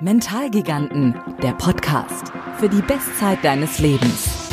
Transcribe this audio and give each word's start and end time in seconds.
Mentalgiganten, 0.00 1.16
der 1.42 1.54
Podcast 1.54 2.32
für 2.58 2.68
die 2.68 2.82
Bestzeit 2.82 3.42
deines 3.42 3.80
Lebens. 3.80 4.48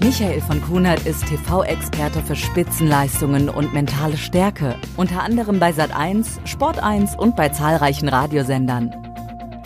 Michael 0.00 0.40
von 0.42 0.62
Kunert 0.62 1.04
ist 1.04 1.26
TV-Experte 1.26 2.22
für 2.22 2.36
Spitzenleistungen 2.36 3.48
und 3.48 3.74
mentale 3.74 4.16
Stärke, 4.16 4.76
unter 4.96 5.24
anderem 5.24 5.58
bei 5.58 5.70
Sat1, 5.70 6.38
Sport1 6.46 7.16
und 7.16 7.34
bei 7.34 7.48
zahlreichen 7.48 8.08
Radiosendern. 8.08 8.94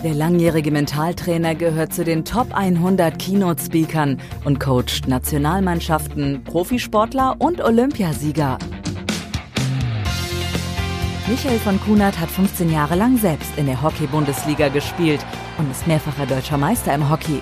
Der 0.03 0.15
langjährige 0.15 0.71
Mentaltrainer 0.71 1.55
gehört 1.55 1.93
zu 1.93 2.03
den 2.03 2.25
Top 2.25 2.55
100 2.55 3.19
Keynote-Speakern 3.19 4.23
und 4.47 4.59
coacht 4.59 5.07
Nationalmannschaften, 5.07 6.45
Profisportler 6.45 7.37
und 7.39 7.61
Olympiasieger. 7.61 8.57
Michael 11.31 11.61
von 11.61 11.81
Kunert 11.81 12.19
hat 12.19 12.29
15 12.29 12.73
Jahre 12.73 12.97
lang 12.97 13.17
selbst 13.17 13.57
in 13.57 13.67
der 13.67 13.81
Hockey-Bundesliga 13.81 14.67
gespielt 14.67 15.25
und 15.59 15.71
ist 15.71 15.87
mehrfacher 15.87 16.27
deutscher 16.27 16.59
Meister 16.59 16.93
im 16.93 17.09
Hockey. 17.09 17.41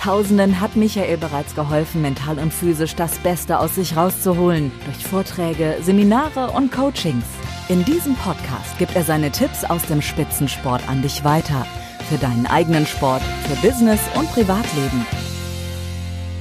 Tausenden 0.00 0.60
hat 0.60 0.76
Michael 0.76 1.16
bereits 1.16 1.56
geholfen, 1.56 2.00
mental 2.00 2.38
und 2.38 2.54
physisch 2.54 2.94
das 2.94 3.18
Beste 3.18 3.58
aus 3.58 3.74
sich 3.74 3.96
rauszuholen, 3.96 4.70
durch 4.84 5.04
Vorträge, 5.04 5.78
Seminare 5.82 6.52
und 6.52 6.70
Coachings. 6.70 7.24
In 7.68 7.84
diesem 7.84 8.14
Podcast 8.14 8.78
gibt 8.78 8.94
er 8.94 9.02
seine 9.02 9.32
Tipps 9.32 9.64
aus 9.64 9.82
dem 9.86 10.00
Spitzensport 10.00 10.88
an 10.88 11.02
dich 11.02 11.24
weiter. 11.24 11.66
Für 12.08 12.18
deinen 12.18 12.46
eigenen 12.46 12.86
Sport, 12.86 13.22
für 13.48 13.66
Business 13.66 14.00
und 14.14 14.30
Privatleben. 14.30 15.04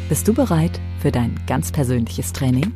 Bist 0.09 0.27
du 0.27 0.33
bereit 0.35 0.79
für 1.01 1.11
dein 1.11 1.39
ganz 1.47 1.71
persönliches 1.71 2.33
Training? 2.33 2.71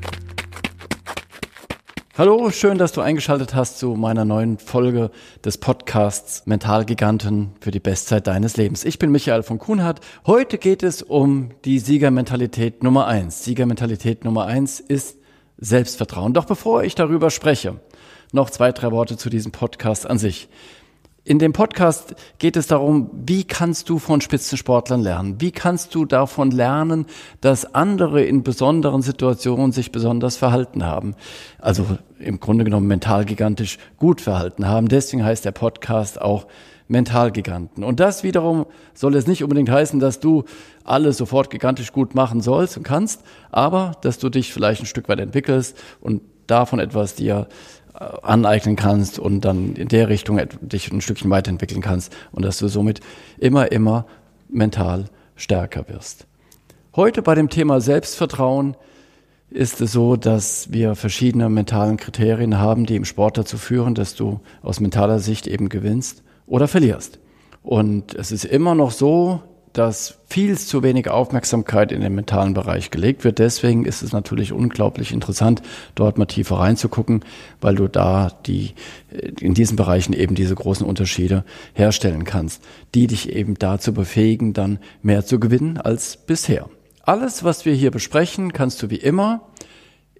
Hallo, 2.17 2.49
schön, 2.49 2.79
dass 2.79 2.93
du 2.93 3.01
eingeschaltet 3.01 3.53
hast 3.53 3.77
zu 3.77 3.93
meiner 3.93 4.25
neuen 4.25 4.57
Folge 4.57 5.11
des 5.45 5.59
Podcasts 5.59 6.47
Mentalgiganten 6.47 7.51
für 7.59 7.69
die 7.69 7.79
Bestzeit 7.79 8.25
deines 8.25 8.57
Lebens. 8.57 8.85
Ich 8.85 8.97
bin 8.97 9.11
Michael 9.11 9.43
von 9.43 9.59
Kuhnhardt. 9.59 9.99
Heute 10.25 10.57
geht 10.57 10.81
es 10.81 11.03
um 11.03 11.51
die 11.63 11.77
Siegermentalität 11.77 12.81
Nummer 12.81 13.05
eins. 13.05 13.43
Siegermentalität 13.43 14.25
Nummer 14.25 14.47
eins 14.47 14.79
ist 14.79 15.19
Selbstvertrauen. 15.59 16.33
Doch 16.33 16.45
bevor 16.45 16.83
ich 16.83 16.95
darüber 16.95 17.29
spreche, 17.29 17.79
noch 18.31 18.49
zwei, 18.49 18.71
drei 18.71 18.91
Worte 18.91 19.15
zu 19.15 19.29
diesem 19.29 19.51
Podcast 19.51 20.09
an 20.09 20.17
sich. 20.17 20.49
In 21.27 21.39
dem 21.39 21.51
Podcast 21.51 22.15
geht 22.39 22.55
es 22.55 22.67
darum, 22.67 23.09
wie 23.11 23.43
kannst 23.43 23.89
du 23.89 23.99
von 23.99 24.21
Spitzensportlern 24.21 25.01
lernen? 25.01 25.41
Wie 25.41 25.51
kannst 25.51 25.93
du 25.93 26.05
davon 26.05 26.51
lernen, 26.51 27.05
dass 27.41 27.75
andere 27.75 28.23
in 28.23 28.43
besonderen 28.43 29.01
Situationen 29.01 29.73
sich 29.73 29.91
besonders 29.91 30.37
verhalten 30.37 30.85
haben? 30.85 31.15
Also 31.59 31.85
im 32.17 32.39
Grunde 32.39 32.63
genommen 32.63 32.87
mental 32.87 33.25
gigantisch 33.25 33.77
gut 33.97 34.21
verhalten 34.21 34.69
haben. 34.69 34.87
Deswegen 34.87 35.25
heißt 35.25 35.43
der 35.43 35.51
Podcast 35.51 36.21
auch 36.21 36.47
Mentalgiganten. 36.87 37.83
Und 37.83 37.99
das 37.99 38.23
wiederum 38.23 38.65
soll 38.93 39.13
es 39.17 39.27
nicht 39.27 39.43
unbedingt 39.43 39.69
heißen, 39.69 39.99
dass 39.99 40.21
du 40.21 40.45
alles 40.85 41.17
sofort 41.17 41.49
gigantisch 41.49 41.91
gut 41.91 42.15
machen 42.15 42.39
sollst 42.39 42.77
und 42.77 42.83
kannst, 42.83 43.21
aber 43.51 43.97
dass 43.99 44.17
du 44.17 44.29
dich 44.29 44.53
vielleicht 44.53 44.81
ein 44.81 44.85
Stück 44.85 45.09
weit 45.09 45.19
entwickelst 45.19 45.77
und 45.99 46.21
davon 46.47 46.79
etwas 46.79 47.15
dir 47.15 47.49
aneignen 47.97 48.75
kannst 48.75 49.17
und 49.17 49.41
dann 49.41 49.75
in 49.75 49.87
der 49.87 50.09
Richtung 50.09 50.39
dich 50.61 50.91
ein 50.91 51.01
Stückchen 51.01 51.31
weiterentwickeln 51.31 51.81
kannst 51.81 52.15
und 52.31 52.45
dass 52.45 52.59
du 52.59 52.67
somit 52.67 52.99
immer, 53.39 53.71
immer 53.71 54.05
mental 54.49 55.05
stärker 55.35 55.87
wirst. 55.89 56.27
Heute 56.95 57.21
bei 57.21 57.35
dem 57.35 57.49
Thema 57.49 57.81
Selbstvertrauen 57.81 58.75
ist 59.49 59.81
es 59.81 59.93
so, 59.93 60.15
dass 60.15 60.71
wir 60.71 60.95
verschiedene 60.95 61.49
mentalen 61.49 61.97
Kriterien 61.97 62.57
haben, 62.57 62.85
die 62.85 62.95
im 62.95 63.05
Sport 63.05 63.37
dazu 63.37 63.57
führen, 63.57 63.95
dass 63.95 64.15
du 64.15 64.41
aus 64.61 64.79
mentaler 64.79 65.19
Sicht 65.19 65.47
eben 65.47 65.69
gewinnst 65.69 66.23
oder 66.45 66.67
verlierst. 66.67 67.19
Und 67.63 68.13
es 68.13 68.31
ist 68.31 68.45
immer 68.45 68.75
noch 68.75 68.91
so, 68.91 69.41
dass 69.77 70.17
viel 70.27 70.57
zu 70.57 70.81
wenig 70.81 71.09
Aufmerksamkeit 71.09 71.91
in 71.91 72.01
den 72.01 72.15
mentalen 72.15 72.55
Bereich 72.55 72.89
gelegt 72.89 73.23
wird. 73.23 73.37
Deswegen 73.37 73.85
ist 73.85 74.01
es 74.01 74.11
natürlich 74.11 74.51
unglaublich 74.51 75.11
interessant, 75.11 75.61
dort 75.93 76.17
mal 76.17 76.25
tiefer 76.25 76.55
reinzugucken, 76.55 77.23
weil 77.61 77.75
du 77.75 77.87
da 77.87 78.31
die, 78.47 78.73
in 79.39 79.53
diesen 79.53 79.75
Bereichen 79.75 80.13
eben 80.13 80.33
diese 80.33 80.55
großen 80.55 80.85
Unterschiede 80.85 81.43
herstellen 81.73 82.23
kannst, 82.23 82.63
die 82.95 83.05
dich 83.05 83.29
eben 83.31 83.53
dazu 83.59 83.93
befähigen, 83.93 84.53
dann 84.53 84.79
mehr 85.03 85.25
zu 85.25 85.39
gewinnen 85.39 85.77
als 85.77 86.17
bisher. 86.17 86.69
Alles, 87.03 87.43
was 87.43 87.65
wir 87.65 87.73
hier 87.73 87.91
besprechen, 87.91 88.53
kannst 88.53 88.81
du 88.81 88.89
wie 88.89 88.95
immer 88.95 89.47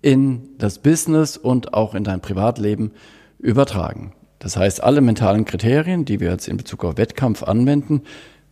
in 0.02 0.50
das 0.60 0.80
Business 0.80 1.36
und 1.36 1.74
auch 1.74 1.96
in 1.96 2.04
dein 2.04 2.22
Privatleben 2.22 2.92
übertragen. 3.40 4.14
Das 4.38 4.56
heißt, 4.56 4.84
alle 4.84 5.02
mentalen 5.02 5.46
Kriterien, 5.46 6.06
die 6.06 6.20
wir 6.20 6.30
jetzt 6.30 6.48
in 6.48 6.58
Bezug 6.58 6.86
auf 6.86 6.98
Wettkampf 6.98 7.42
anwenden, 7.42 8.04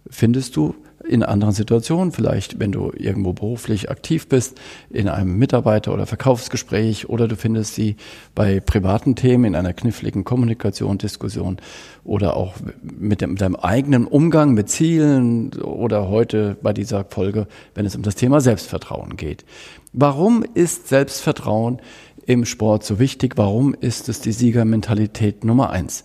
findest 0.09 0.56
du 0.56 0.75
in 1.07 1.23
anderen 1.23 1.53
Situationen, 1.53 2.11
vielleicht 2.11 2.59
wenn 2.59 2.71
du 2.71 2.91
irgendwo 2.95 3.33
beruflich 3.33 3.89
aktiv 3.89 4.27
bist, 4.27 4.59
in 4.89 5.07
einem 5.07 5.38
Mitarbeiter- 5.38 5.93
oder 5.93 6.05
Verkaufsgespräch 6.05 7.09
oder 7.09 7.27
du 7.27 7.35
findest 7.35 7.75
sie 7.75 7.95
bei 8.33 8.59
privaten 8.59 9.16
Themen 9.16 9.45
in 9.45 9.55
einer 9.55 9.73
kniffligen 9.73 10.23
Kommunikation, 10.23 10.97
Diskussion 10.97 11.57
oder 12.03 12.35
auch 12.35 12.55
mit, 12.81 13.21
dem, 13.21 13.31
mit 13.31 13.41
deinem 13.41 13.55
eigenen 13.55 14.05
Umgang 14.05 14.53
mit 14.53 14.69
Zielen 14.69 15.53
oder 15.61 16.09
heute 16.09 16.57
bei 16.61 16.73
dieser 16.73 17.05
Folge, 17.05 17.47
wenn 17.73 17.85
es 17.85 17.95
um 17.95 18.01
das 18.01 18.16
Thema 18.16 18.41
Selbstvertrauen 18.41 19.17
geht. 19.17 19.45
Warum 19.93 20.43
ist 20.53 20.87
Selbstvertrauen 20.87 21.79
im 22.25 22.45
Sport 22.45 22.83
so 22.83 22.99
wichtig? 22.99 23.37
Warum 23.37 23.73
ist 23.73 24.09
es 24.09 24.19
die 24.19 24.31
Siegermentalität 24.31 25.43
Nummer 25.43 25.69
eins? 25.69 26.03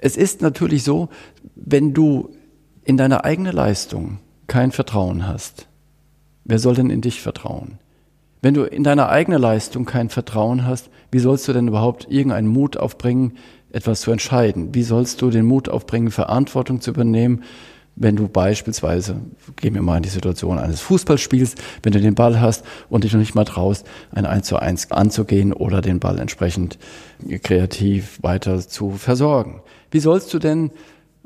Es 0.00 0.16
ist 0.16 0.42
natürlich 0.42 0.82
so, 0.82 1.08
wenn 1.54 1.94
du 1.94 2.30
in 2.86 2.96
deine 2.96 3.24
eigene 3.24 3.50
Leistung 3.50 4.18
kein 4.46 4.70
Vertrauen 4.70 5.26
hast, 5.26 5.66
wer 6.44 6.60
soll 6.60 6.76
denn 6.76 6.88
in 6.88 7.00
dich 7.00 7.20
vertrauen? 7.20 7.78
Wenn 8.42 8.54
du 8.54 8.62
in 8.62 8.84
deiner 8.84 9.08
eigenen 9.08 9.42
Leistung 9.42 9.86
kein 9.86 10.08
Vertrauen 10.08 10.64
hast, 10.64 10.88
wie 11.10 11.18
sollst 11.18 11.48
du 11.48 11.52
denn 11.52 11.66
überhaupt 11.66 12.06
irgendeinen 12.08 12.46
Mut 12.46 12.76
aufbringen, 12.76 13.38
etwas 13.72 14.02
zu 14.02 14.12
entscheiden? 14.12 14.72
Wie 14.72 14.84
sollst 14.84 15.20
du 15.20 15.30
den 15.30 15.46
Mut 15.46 15.68
aufbringen, 15.68 16.12
Verantwortung 16.12 16.80
zu 16.80 16.92
übernehmen, 16.92 17.42
wenn 17.96 18.14
du 18.14 18.28
beispielsweise, 18.28 19.16
gehen 19.56 19.74
wir 19.74 19.82
mal 19.82 19.96
in 19.96 20.02
die 20.04 20.08
Situation 20.10 20.58
eines 20.58 20.80
Fußballspiels, 20.82 21.56
wenn 21.82 21.92
du 21.92 22.00
den 22.00 22.14
Ball 22.14 22.40
hast 22.40 22.64
und 22.88 23.02
dich 23.02 23.12
noch 23.12 23.20
nicht 23.20 23.34
mal 23.34 23.46
traust, 23.46 23.84
ein 24.12 24.26
1 24.26 24.46
zu 24.46 24.58
1 24.58 24.92
anzugehen 24.92 25.52
oder 25.52 25.80
den 25.80 25.98
Ball 25.98 26.20
entsprechend 26.20 26.78
kreativ 27.42 28.22
weiter 28.22 28.60
zu 28.60 28.92
versorgen? 28.92 29.62
Wie 29.90 30.00
sollst 30.00 30.32
du 30.32 30.38
denn 30.38 30.70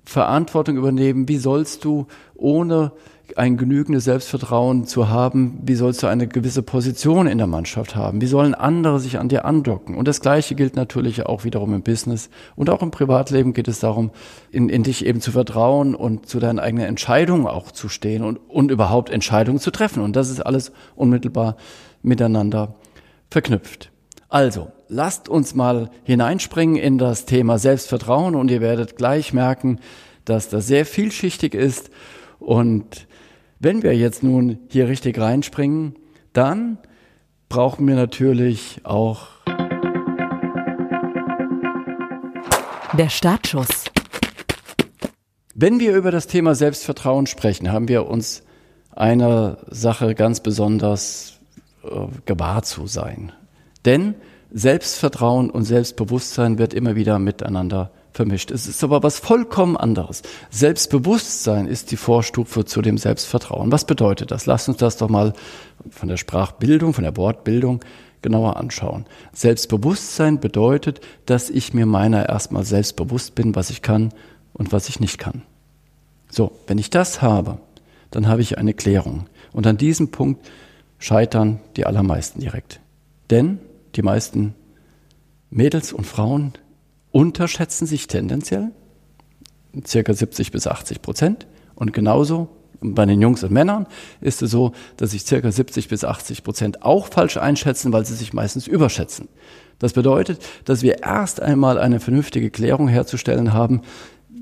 Verantwortung 0.04 0.76
übernehmen? 0.76 1.28
Wie 1.28 1.38
sollst 1.38 1.84
du 1.84 2.06
ohne 2.34 2.92
ein 3.36 3.56
genügendes 3.56 4.04
Selbstvertrauen 4.04 4.86
zu 4.86 5.08
haben, 5.08 5.60
wie 5.62 5.74
sollst 5.74 6.02
du 6.02 6.06
eine 6.06 6.26
gewisse 6.26 6.62
Position 6.62 7.26
in 7.26 7.38
der 7.38 7.46
Mannschaft 7.46 7.96
haben? 7.96 8.20
Wie 8.20 8.26
sollen 8.26 8.54
andere 8.54 9.00
sich 9.00 9.18
an 9.18 9.28
dir 9.28 9.44
andocken? 9.44 9.96
Und 9.96 10.08
das 10.08 10.20
Gleiche 10.20 10.54
gilt 10.54 10.76
natürlich 10.76 11.26
auch 11.26 11.44
wiederum 11.44 11.74
im 11.74 11.82
Business 11.82 12.30
und 12.56 12.70
auch 12.70 12.82
im 12.82 12.90
Privatleben 12.90 13.52
geht 13.52 13.68
es 13.68 13.80
darum, 13.80 14.10
in, 14.50 14.68
in 14.68 14.82
dich 14.82 15.04
eben 15.06 15.20
zu 15.20 15.32
vertrauen 15.32 15.94
und 15.94 16.26
zu 16.26 16.40
deinen 16.40 16.58
eigenen 16.58 16.86
Entscheidungen 16.86 17.46
auch 17.46 17.70
zu 17.70 17.88
stehen 17.88 18.22
und, 18.22 18.38
und 18.48 18.70
überhaupt 18.70 19.10
Entscheidungen 19.10 19.58
zu 19.58 19.70
treffen. 19.70 20.02
Und 20.02 20.16
das 20.16 20.30
ist 20.30 20.40
alles 20.40 20.72
unmittelbar 20.96 21.56
miteinander 22.02 22.74
verknüpft. 23.30 23.90
Also, 24.30 24.70
lasst 24.86 25.28
uns 25.28 25.56
mal 25.56 25.90
hineinspringen 26.04 26.76
in 26.76 26.98
das 26.98 27.24
Thema 27.24 27.58
Selbstvertrauen 27.58 28.36
und 28.36 28.48
ihr 28.48 28.60
werdet 28.60 28.96
gleich 28.96 29.32
merken, 29.32 29.80
dass 30.24 30.48
das 30.48 30.68
sehr 30.68 30.86
vielschichtig 30.86 31.52
ist. 31.52 31.90
Und 32.38 33.08
wenn 33.58 33.82
wir 33.82 33.96
jetzt 33.96 34.22
nun 34.22 34.60
hier 34.68 34.86
richtig 34.86 35.18
reinspringen, 35.18 35.96
dann 36.32 36.78
brauchen 37.48 37.88
wir 37.88 37.96
natürlich 37.96 38.82
auch 38.84 39.26
der 42.96 43.08
Startschuss. 43.08 43.86
Wenn 45.56 45.80
wir 45.80 45.96
über 45.96 46.12
das 46.12 46.28
Thema 46.28 46.54
Selbstvertrauen 46.54 47.26
sprechen, 47.26 47.72
haben 47.72 47.88
wir 47.88 48.06
uns 48.06 48.44
einer 48.94 49.58
Sache 49.70 50.14
ganz 50.14 50.38
besonders 50.38 51.40
äh, 51.82 52.06
gewahr 52.26 52.62
zu 52.62 52.86
sein. 52.86 53.32
Denn 53.84 54.14
Selbstvertrauen 54.52 55.50
und 55.50 55.64
Selbstbewusstsein 55.64 56.58
wird 56.58 56.74
immer 56.74 56.96
wieder 56.96 57.18
miteinander 57.18 57.90
vermischt. 58.12 58.50
Es 58.50 58.66
ist 58.66 58.82
aber 58.82 59.02
was 59.02 59.18
vollkommen 59.18 59.76
anderes. 59.76 60.22
Selbstbewusstsein 60.50 61.66
ist 61.66 61.90
die 61.90 61.96
Vorstufe 61.96 62.64
zu 62.64 62.82
dem 62.82 62.98
Selbstvertrauen. 62.98 63.70
Was 63.70 63.84
bedeutet 63.84 64.30
das? 64.30 64.46
Lass 64.46 64.68
uns 64.68 64.78
das 64.78 64.96
doch 64.96 65.08
mal 65.08 65.32
von 65.90 66.08
der 66.08 66.16
Sprachbildung, 66.16 66.92
von 66.92 67.04
der 67.04 67.16
Wortbildung 67.16 67.80
genauer 68.22 68.56
anschauen. 68.56 69.06
Selbstbewusstsein 69.32 70.40
bedeutet, 70.40 71.00
dass 71.26 71.48
ich 71.48 71.72
mir 71.72 71.86
meiner 71.86 72.28
erstmal 72.28 72.64
selbstbewusst 72.64 73.34
bin, 73.34 73.54
was 73.54 73.70
ich 73.70 73.82
kann 73.82 74.12
und 74.52 74.72
was 74.72 74.88
ich 74.88 75.00
nicht 75.00 75.18
kann. 75.18 75.42
So, 76.30 76.52
wenn 76.66 76.78
ich 76.78 76.90
das 76.90 77.22
habe, 77.22 77.58
dann 78.10 78.28
habe 78.28 78.42
ich 78.42 78.58
eine 78.58 78.74
Klärung. 78.74 79.26
Und 79.52 79.66
an 79.66 79.76
diesem 79.76 80.10
Punkt 80.10 80.46
scheitern 80.98 81.60
die 81.76 81.86
allermeisten 81.86 82.40
direkt. 82.40 82.80
Denn 83.30 83.58
die 83.96 84.02
meisten 84.02 84.54
Mädels 85.50 85.92
und 85.92 86.06
Frauen 86.06 86.52
unterschätzen 87.10 87.86
sich 87.86 88.06
tendenziell. 88.06 88.70
circa 89.86 90.12
70 90.12 90.50
bis 90.50 90.66
80 90.66 91.02
Prozent. 91.02 91.46
Und 91.74 91.92
genauso 91.92 92.48
bei 92.80 93.06
den 93.06 93.20
Jungs 93.20 93.42
und 93.44 93.52
Männern 93.52 93.86
ist 94.20 94.42
es 94.42 94.50
so, 94.50 94.72
dass 94.96 95.10
sich 95.10 95.24
circa 95.24 95.50
70 95.50 95.88
bis 95.88 96.04
80 96.04 96.42
Prozent 96.42 96.82
auch 96.82 97.08
falsch 97.08 97.36
einschätzen, 97.36 97.92
weil 97.92 98.04
sie 98.04 98.14
sich 98.14 98.32
meistens 98.32 98.66
überschätzen. 98.66 99.28
Das 99.78 99.92
bedeutet, 99.92 100.42
dass 100.64 100.82
wir 100.82 101.02
erst 101.02 101.40
einmal 101.40 101.78
eine 101.78 102.00
vernünftige 102.00 102.50
Klärung 102.50 102.88
herzustellen 102.88 103.52
haben, 103.52 103.82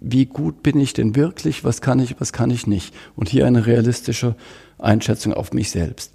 wie 0.01 0.27
gut 0.27 0.63
bin 0.63 0.79
ich 0.79 0.93
denn 0.93 1.17
wirklich, 1.17 1.65
was 1.65 1.81
kann 1.81 1.99
ich, 1.99 2.21
was 2.21 2.33
kann 2.33 2.51
ich 2.51 2.67
nicht. 2.67 2.95
Und 3.17 3.29
hier 3.29 3.47
eine 3.47 3.67
realistische 3.67 4.37
Einschätzung 4.79 5.35
auf 5.35 5.53
mich 5.53 5.71
selbst. 5.71 6.13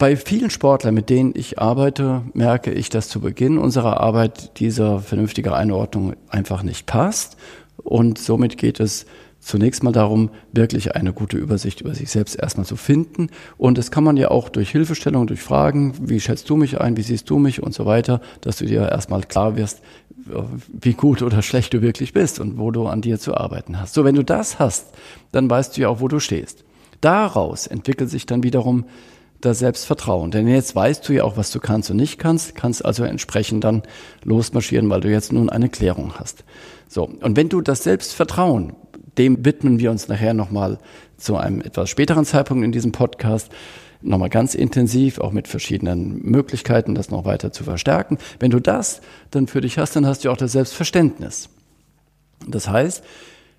Bei 0.00 0.16
vielen 0.16 0.48
Sportlern, 0.48 0.94
mit 0.94 1.10
denen 1.10 1.34
ich 1.36 1.58
arbeite, 1.58 2.22
merke 2.32 2.72
ich, 2.72 2.88
dass 2.88 3.10
zu 3.10 3.20
Beginn 3.20 3.58
unserer 3.58 4.00
Arbeit 4.00 4.58
diese 4.58 5.00
vernünftige 5.00 5.52
Einordnung 5.52 6.14
einfach 6.30 6.62
nicht 6.62 6.86
passt. 6.86 7.36
Und 7.76 8.18
somit 8.18 8.56
geht 8.56 8.80
es 8.80 9.04
zunächst 9.40 9.82
mal 9.82 9.92
darum, 9.92 10.30
wirklich 10.52 10.96
eine 10.96 11.12
gute 11.12 11.36
Übersicht 11.36 11.82
über 11.82 11.94
sich 11.94 12.10
selbst 12.10 12.36
erstmal 12.36 12.64
zu 12.64 12.76
finden. 12.76 13.28
Und 13.58 13.76
das 13.76 13.90
kann 13.90 14.02
man 14.02 14.16
ja 14.16 14.30
auch 14.30 14.48
durch 14.48 14.70
Hilfestellung, 14.70 15.26
durch 15.26 15.42
Fragen, 15.42 15.92
wie 16.00 16.18
schätzt 16.18 16.48
du 16.48 16.56
mich 16.56 16.80
ein, 16.80 16.96
wie 16.96 17.02
siehst 17.02 17.28
du 17.28 17.38
mich 17.38 17.62
und 17.62 17.74
so 17.74 17.84
weiter, 17.84 18.22
dass 18.40 18.56
du 18.56 18.64
dir 18.64 18.88
erstmal 18.88 19.20
klar 19.20 19.54
wirst, 19.56 19.82
wie 20.72 20.94
gut 20.94 21.20
oder 21.20 21.42
schlecht 21.42 21.74
du 21.74 21.82
wirklich 21.82 22.14
bist 22.14 22.40
und 22.40 22.56
wo 22.56 22.70
du 22.70 22.86
an 22.86 23.02
dir 23.02 23.18
zu 23.18 23.36
arbeiten 23.36 23.78
hast. 23.78 23.92
So, 23.92 24.02
wenn 24.02 24.14
du 24.14 24.24
das 24.24 24.58
hast, 24.58 24.94
dann 25.30 25.50
weißt 25.50 25.76
du 25.76 25.82
ja 25.82 25.90
auch, 25.90 26.00
wo 26.00 26.08
du 26.08 26.20
stehst. 26.20 26.64
Daraus 27.02 27.66
entwickelt 27.66 28.08
sich 28.08 28.24
dann 28.24 28.42
wiederum 28.42 28.86
das 29.40 29.58
Selbstvertrauen. 29.60 30.30
Denn 30.30 30.46
jetzt 30.48 30.74
weißt 30.74 31.08
du 31.08 31.12
ja 31.12 31.24
auch, 31.24 31.36
was 31.36 31.50
du 31.50 31.60
kannst 31.60 31.90
und 31.90 31.96
nicht 31.96 32.18
kannst, 32.18 32.54
kannst 32.54 32.84
also 32.84 33.04
entsprechend 33.04 33.64
dann 33.64 33.82
losmarschieren, 34.24 34.88
weil 34.90 35.00
du 35.00 35.10
jetzt 35.10 35.32
nun 35.32 35.48
eine 35.48 35.68
Klärung 35.68 36.14
hast. 36.18 36.44
So. 36.88 37.04
Und 37.04 37.36
wenn 37.36 37.48
du 37.48 37.60
das 37.60 37.84
Selbstvertrauen 37.84 38.74
dem 39.18 39.44
widmen 39.44 39.78
wir 39.78 39.90
uns 39.90 40.08
nachher 40.08 40.34
nochmal 40.34 40.78
zu 41.16 41.36
einem 41.36 41.60
etwas 41.60 41.90
späteren 41.90 42.24
Zeitpunkt 42.24 42.64
in 42.64 42.72
diesem 42.72 42.92
Podcast 42.92 43.50
nochmal 44.02 44.30
ganz 44.30 44.54
intensiv, 44.54 45.18
auch 45.18 45.32
mit 45.32 45.46
verschiedenen 45.46 46.22
Möglichkeiten, 46.22 46.94
das 46.94 47.10
noch 47.10 47.26
weiter 47.26 47.52
zu 47.52 47.64
verstärken. 47.64 48.16
Wenn 48.38 48.50
du 48.50 48.60
das 48.60 49.02
dann 49.30 49.46
für 49.46 49.60
dich 49.60 49.76
hast, 49.76 49.94
dann 49.94 50.06
hast 50.06 50.24
du 50.24 50.30
auch 50.30 50.38
das 50.38 50.52
Selbstverständnis. 50.52 51.50
Das 52.48 52.68
heißt, 52.68 53.04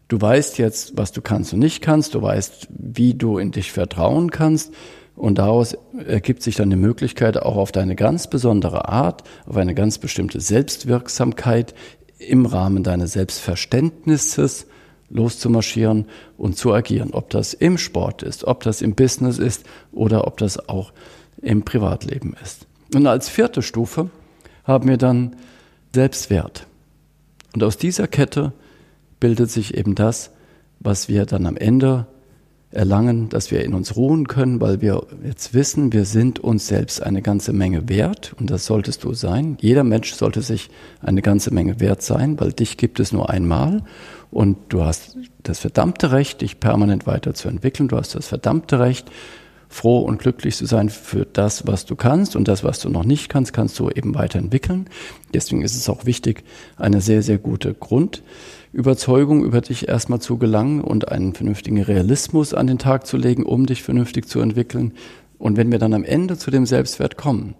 du 0.07 0.19
weißt 0.19 0.57
jetzt, 0.57 0.97
was 0.97 1.11
du 1.11 1.21
kannst 1.21 1.53
und 1.53 1.59
nicht 1.59 1.81
kannst, 1.83 2.15
du 2.15 2.21
weißt, 2.23 2.69
wie 2.71 3.13
du 3.13 3.37
in 3.37 3.51
dich 3.51 3.71
vertrauen 3.71 4.31
kannst 4.31 4.73
und 5.15 5.37
daraus 5.37 5.77
ergibt 6.05 6.41
sich 6.41 6.55
dann 6.55 6.69
die 6.69 6.75
Möglichkeit, 6.75 7.37
auch 7.37 7.57
auf 7.57 7.71
deine 7.71 7.95
ganz 7.95 8.29
besondere 8.29 8.87
Art, 8.89 9.23
auf 9.45 9.57
eine 9.57 9.75
ganz 9.75 9.97
bestimmte 9.97 10.39
Selbstwirksamkeit 10.39 11.73
im 12.17 12.45
Rahmen 12.45 12.83
deines 12.83 13.13
Selbstverständnisses 13.13 14.67
loszumarschieren 15.09 16.05
und 16.37 16.57
zu 16.57 16.73
agieren. 16.73 17.11
Ob 17.11 17.29
das 17.29 17.53
im 17.53 17.77
Sport 17.77 18.23
ist, 18.23 18.45
ob 18.45 18.63
das 18.63 18.81
im 18.81 18.95
Business 18.95 19.37
ist 19.37 19.65
oder 19.91 20.25
ob 20.27 20.37
das 20.37 20.69
auch 20.69 20.93
im 21.41 21.63
Privatleben 21.63 22.35
ist. 22.41 22.65
Und 22.93 23.07
als 23.07 23.29
vierte 23.29 23.61
Stufe 23.61 24.09
haben 24.63 24.87
wir 24.87 24.97
dann 24.97 25.35
Selbstwert. 25.93 26.67
Und 27.53 27.63
aus 27.63 27.77
dieser 27.77 28.07
Kette 28.07 28.53
bildet 29.19 29.51
sich 29.51 29.75
eben 29.75 29.95
das, 29.95 30.31
was 30.79 31.09
wir 31.09 31.25
dann 31.25 31.45
am 31.45 31.57
Ende 31.57 32.07
erlangen, 32.71 33.29
dass 33.29 33.51
wir 33.51 33.63
in 33.63 33.73
uns 33.73 33.95
ruhen 33.95 34.27
können, 34.27 34.61
weil 34.61 34.81
wir 34.81 35.05
jetzt 35.25 35.53
wissen, 35.53 35.91
wir 35.91 36.05
sind 36.05 36.39
uns 36.39 36.67
selbst 36.67 37.03
eine 37.03 37.21
ganze 37.21 37.53
Menge 37.53 37.89
wert 37.89 38.33
und 38.39 38.49
das 38.49 38.65
solltest 38.65 39.03
du 39.03 39.13
sein. 39.13 39.57
Jeder 39.59 39.83
Mensch 39.83 40.13
sollte 40.13 40.41
sich 40.41 40.69
eine 41.01 41.21
ganze 41.21 41.53
Menge 41.53 41.79
wert 41.79 42.01
sein, 42.01 42.39
weil 42.39 42.53
dich 42.53 42.77
gibt 42.77 42.99
es 42.99 43.11
nur 43.11 43.29
einmal 43.29 43.83
und 44.31 44.57
du 44.69 44.83
hast 44.83 45.17
das 45.43 45.59
verdammte 45.59 46.11
Recht, 46.11 46.41
dich 46.41 46.59
permanent 46.59 47.05
weiterzuentwickeln. 47.07 47.89
Du 47.89 47.97
hast 47.97 48.15
das 48.15 48.27
verdammte 48.27 48.79
Recht, 48.79 49.11
froh 49.67 49.99
und 49.99 50.19
glücklich 50.19 50.57
zu 50.57 50.65
sein 50.65 50.89
für 50.89 51.25
das, 51.25 51.65
was 51.65 51.85
du 51.85 51.95
kannst 51.95 52.35
und 52.35 52.47
das, 52.47 52.63
was 52.63 52.79
du 52.79 52.89
noch 52.89 53.05
nicht 53.05 53.29
kannst, 53.29 53.53
kannst 53.53 53.79
du 53.79 53.89
eben 53.89 54.15
weiterentwickeln. 54.15 54.87
Deswegen 55.33 55.61
ist 55.61 55.75
es 55.75 55.87
auch 55.87 56.05
wichtig, 56.05 56.43
eine 56.75 56.99
sehr, 56.99 57.23
sehr 57.23 57.37
gute 57.37 57.73
Grund 57.73 58.21
Überzeugung 58.73 59.43
über 59.43 59.61
dich 59.61 59.89
erstmal 59.89 60.21
zu 60.21 60.37
gelangen 60.37 60.81
und 60.81 61.09
einen 61.09 61.33
vernünftigen 61.33 61.81
Realismus 61.81 62.53
an 62.53 62.67
den 62.67 62.77
Tag 62.77 63.05
zu 63.05 63.17
legen, 63.17 63.43
um 63.43 63.65
dich 63.65 63.83
vernünftig 63.83 64.27
zu 64.27 64.39
entwickeln. 64.39 64.93
Und 65.37 65.57
wenn 65.57 65.71
wir 65.71 65.79
dann 65.79 65.93
am 65.93 66.03
Ende 66.03 66.37
zu 66.37 66.51
dem 66.51 66.65
Selbstwert 66.65 67.17
kommen, 67.17 67.55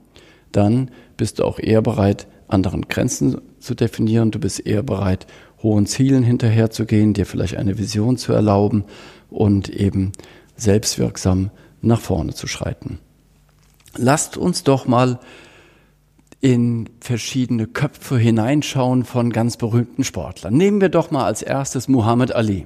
dann 0.51 0.91
bist 1.17 1.39
du 1.39 1.43
auch 1.43 1.59
eher 1.59 1.81
bereit, 1.81 2.27
anderen 2.47 2.87
Grenzen 2.87 3.41
zu 3.59 3.75
definieren. 3.75 4.31
Du 4.31 4.39
bist 4.39 4.65
eher 4.65 4.83
bereit, 4.83 5.27
hohen 5.63 5.85
Zielen 5.85 6.23
hinterherzugehen, 6.23 7.13
dir 7.13 7.25
vielleicht 7.25 7.57
eine 7.57 7.77
Vision 7.77 8.17
zu 8.17 8.33
erlauben 8.33 8.85
und 9.29 9.69
eben 9.69 10.11
selbstwirksam 10.55 11.51
nach 11.81 11.99
vorne 11.99 12.33
zu 12.33 12.47
schreiten. 12.47 12.99
Lasst 13.97 14.37
uns 14.37 14.63
doch 14.63 14.85
mal 14.87 15.19
in 16.41 16.89
verschiedene 16.99 17.67
Köpfe 17.67 18.17
hineinschauen 18.17 19.05
von 19.05 19.31
ganz 19.31 19.57
berühmten 19.57 20.03
Sportlern. 20.03 20.55
Nehmen 20.55 20.81
wir 20.81 20.89
doch 20.89 21.11
mal 21.11 21.25
als 21.25 21.43
erstes 21.43 21.87
Muhammad 21.87 22.33
Ali. 22.35 22.65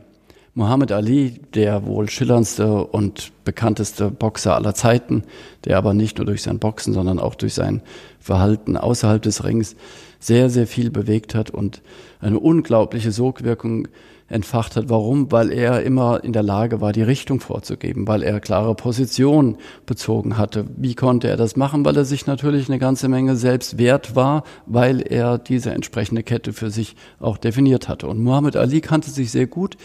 Muhammad 0.53 0.93
Ali, 0.93 1.41
der 1.53 1.85
wohl 1.85 2.09
schillerndste 2.09 2.85
und 2.85 3.33
bekannteste 3.43 4.09
Boxer 4.09 4.55
aller 4.55 4.73
Zeiten, 4.73 5.23
der 5.65 5.77
aber 5.77 5.93
nicht 5.93 6.17
nur 6.17 6.25
durch 6.25 6.43
sein 6.43 6.59
Boxen, 6.59 6.93
sondern 6.93 7.19
auch 7.19 7.35
durch 7.35 7.53
sein 7.53 7.81
Verhalten 8.21 8.77
außerhalb 8.77 9.21
des 9.21 9.43
Rings 9.43 9.75
sehr, 10.19 10.49
sehr 10.49 10.65
viel 10.65 10.91
bewegt 10.91 11.35
hat 11.35 11.49
und 11.49 11.81
eine 12.21 12.39
unglaubliche 12.39 13.11
Sogwirkung 13.11 13.89
entfacht 14.27 14.75
hat. 14.75 14.89
Warum? 14.89 15.31
Weil 15.31 15.51
er 15.51 15.83
immer 15.83 16.23
in 16.23 16.33
der 16.33 16.43
Lage 16.43 16.81
war, 16.81 16.91
die 16.91 17.03
Richtung 17.03 17.39
vorzugeben, 17.39 18.07
weil 18.07 18.23
er 18.23 18.39
klare 18.39 18.73
Position 18.73 19.57
bezogen 19.85 20.37
hatte. 20.37 20.65
Wie 20.75 20.95
konnte 20.95 21.27
er 21.27 21.37
das 21.37 21.55
machen? 21.55 21.85
Weil 21.85 21.97
er 21.97 22.05
sich 22.05 22.25
natürlich 22.25 22.67
eine 22.67 22.79
ganze 22.79 23.07
Menge 23.07 23.35
selbst 23.35 23.77
wert 23.77 24.15
war, 24.15 24.43
weil 24.65 25.01
er 25.01 25.37
diese 25.37 25.71
entsprechende 25.71 26.23
Kette 26.23 26.53
für 26.53 26.71
sich 26.71 26.95
auch 27.19 27.37
definiert 27.37 27.87
hatte. 27.87 28.07
Und 28.07 28.19
Muhammad 28.19 28.55
Ali 28.55 28.81
kannte 28.81 29.11
sich 29.11 29.31
sehr 29.31 29.47
gut, 29.47 29.77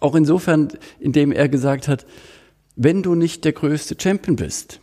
auch 0.00 0.14
insofern, 0.14 0.68
indem 0.98 1.32
er 1.32 1.48
gesagt 1.48 1.88
hat, 1.88 2.06
wenn 2.76 3.02
du 3.02 3.14
nicht 3.14 3.44
der 3.44 3.52
größte 3.52 3.96
Champion 3.98 4.36
bist, 4.36 4.80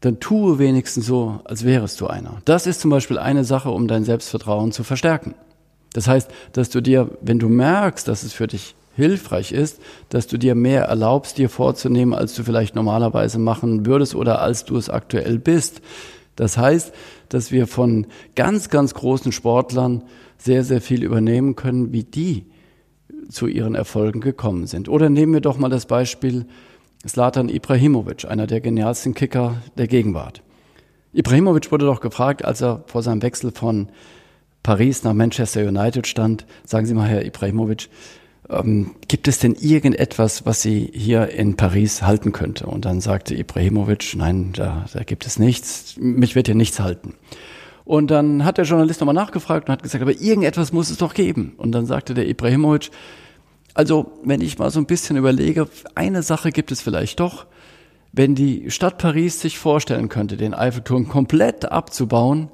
dann 0.00 0.20
tue 0.20 0.58
wenigstens 0.58 1.06
so, 1.06 1.40
als 1.44 1.64
wärest 1.64 2.00
du 2.00 2.06
einer. 2.06 2.42
Das 2.44 2.66
ist 2.66 2.80
zum 2.80 2.90
Beispiel 2.90 3.18
eine 3.18 3.44
Sache, 3.44 3.70
um 3.70 3.88
dein 3.88 4.04
Selbstvertrauen 4.04 4.70
zu 4.70 4.84
verstärken. 4.84 5.34
Das 5.94 6.08
heißt, 6.08 6.30
dass 6.52 6.68
du 6.68 6.82
dir, 6.82 7.08
wenn 7.22 7.38
du 7.38 7.48
merkst, 7.48 8.06
dass 8.06 8.24
es 8.24 8.34
für 8.34 8.46
dich 8.46 8.74
hilfreich 8.96 9.52
ist, 9.52 9.80
dass 10.10 10.26
du 10.26 10.36
dir 10.36 10.54
mehr 10.54 10.84
erlaubst, 10.84 11.38
dir 11.38 11.48
vorzunehmen, 11.48 12.12
als 12.12 12.34
du 12.34 12.42
vielleicht 12.42 12.74
normalerweise 12.74 13.38
machen 13.38 13.86
würdest 13.86 14.14
oder 14.14 14.42
als 14.42 14.64
du 14.66 14.76
es 14.76 14.90
aktuell 14.90 15.38
bist. 15.38 15.80
Das 16.36 16.58
heißt, 16.58 16.92
dass 17.28 17.52
wir 17.52 17.66
von 17.66 18.06
ganz, 18.34 18.68
ganz 18.68 18.92
großen 18.94 19.32
Sportlern 19.32 20.02
sehr, 20.36 20.64
sehr 20.64 20.80
viel 20.80 21.02
übernehmen 21.02 21.56
können, 21.56 21.92
wie 21.92 22.04
die 22.04 22.44
zu 23.30 23.46
ihren 23.46 23.74
Erfolgen 23.74 24.20
gekommen 24.20 24.66
sind. 24.66 24.88
Oder 24.88 25.08
nehmen 25.08 25.32
wir 25.32 25.40
doch 25.40 25.58
mal 25.58 25.70
das 25.70 25.86
Beispiel 25.86 26.46
Slatan 27.06 27.48
Ibrahimovic, 27.48 28.24
einer 28.24 28.46
der 28.46 28.60
genialsten 28.60 29.14
Kicker 29.14 29.56
der 29.76 29.86
Gegenwart. 29.86 30.42
Ibrahimovic 31.12 31.70
wurde 31.70 31.86
doch 31.86 32.00
gefragt, 32.00 32.44
als 32.44 32.60
er 32.60 32.82
vor 32.86 33.02
seinem 33.02 33.22
Wechsel 33.22 33.52
von 33.52 33.88
Paris 34.64 35.04
nach 35.04 35.12
Manchester 35.12 35.68
United 35.68 36.08
stand. 36.08 36.46
Sagen 36.64 36.86
Sie 36.86 36.94
mal, 36.94 37.06
Herr 37.06 37.24
Ibrahimovic, 37.24 37.90
ähm, 38.50 38.96
gibt 39.06 39.28
es 39.28 39.38
denn 39.38 39.54
irgendetwas, 39.54 40.44
was 40.46 40.62
Sie 40.62 40.90
hier 40.92 41.28
in 41.28 41.54
Paris 41.54 42.02
halten 42.02 42.32
könnte? 42.32 42.66
Und 42.66 42.84
dann 42.84 43.00
sagte 43.00 43.36
Ibrahimovic, 43.36 44.16
nein, 44.16 44.52
da, 44.54 44.86
da 44.92 45.04
gibt 45.04 45.26
es 45.26 45.38
nichts, 45.38 45.96
mich 45.98 46.34
wird 46.34 46.48
hier 46.48 46.56
nichts 46.56 46.80
halten. 46.80 47.14
Und 47.84 48.10
dann 48.10 48.44
hat 48.44 48.56
der 48.56 48.64
Journalist 48.64 49.00
nochmal 49.00 49.14
nachgefragt 49.14 49.68
und 49.68 49.72
hat 49.72 49.82
gesagt, 49.82 50.02
aber 50.02 50.18
irgendetwas 50.18 50.72
muss 50.72 50.90
es 50.90 50.96
doch 50.96 51.12
geben. 51.12 51.52
Und 51.58 51.72
dann 51.72 51.84
sagte 51.84 52.14
der 52.14 52.26
Ibrahimovic, 52.26 52.90
also 53.74 54.12
wenn 54.24 54.40
ich 54.40 54.58
mal 54.58 54.70
so 54.70 54.80
ein 54.80 54.86
bisschen 54.86 55.18
überlege, 55.18 55.68
eine 55.94 56.22
Sache 56.22 56.50
gibt 56.50 56.72
es 56.72 56.80
vielleicht 56.80 57.20
doch, 57.20 57.44
wenn 58.12 58.34
die 58.34 58.70
Stadt 58.70 58.96
Paris 58.96 59.40
sich 59.40 59.58
vorstellen 59.58 60.08
könnte, 60.08 60.38
den 60.38 60.54
Eiffelturm 60.54 61.08
komplett 61.08 61.70
abzubauen, 61.70 62.48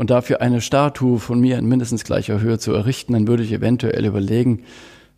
und 0.00 0.08
dafür 0.08 0.40
eine 0.40 0.62
Statue 0.62 1.18
von 1.18 1.40
mir 1.40 1.58
in 1.58 1.66
mindestens 1.66 2.04
gleicher 2.04 2.40
Höhe 2.40 2.58
zu 2.58 2.72
errichten, 2.72 3.12
dann 3.12 3.28
würde 3.28 3.42
ich 3.42 3.52
eventuell 3.52 4.06
überlegen, 4.06 4.62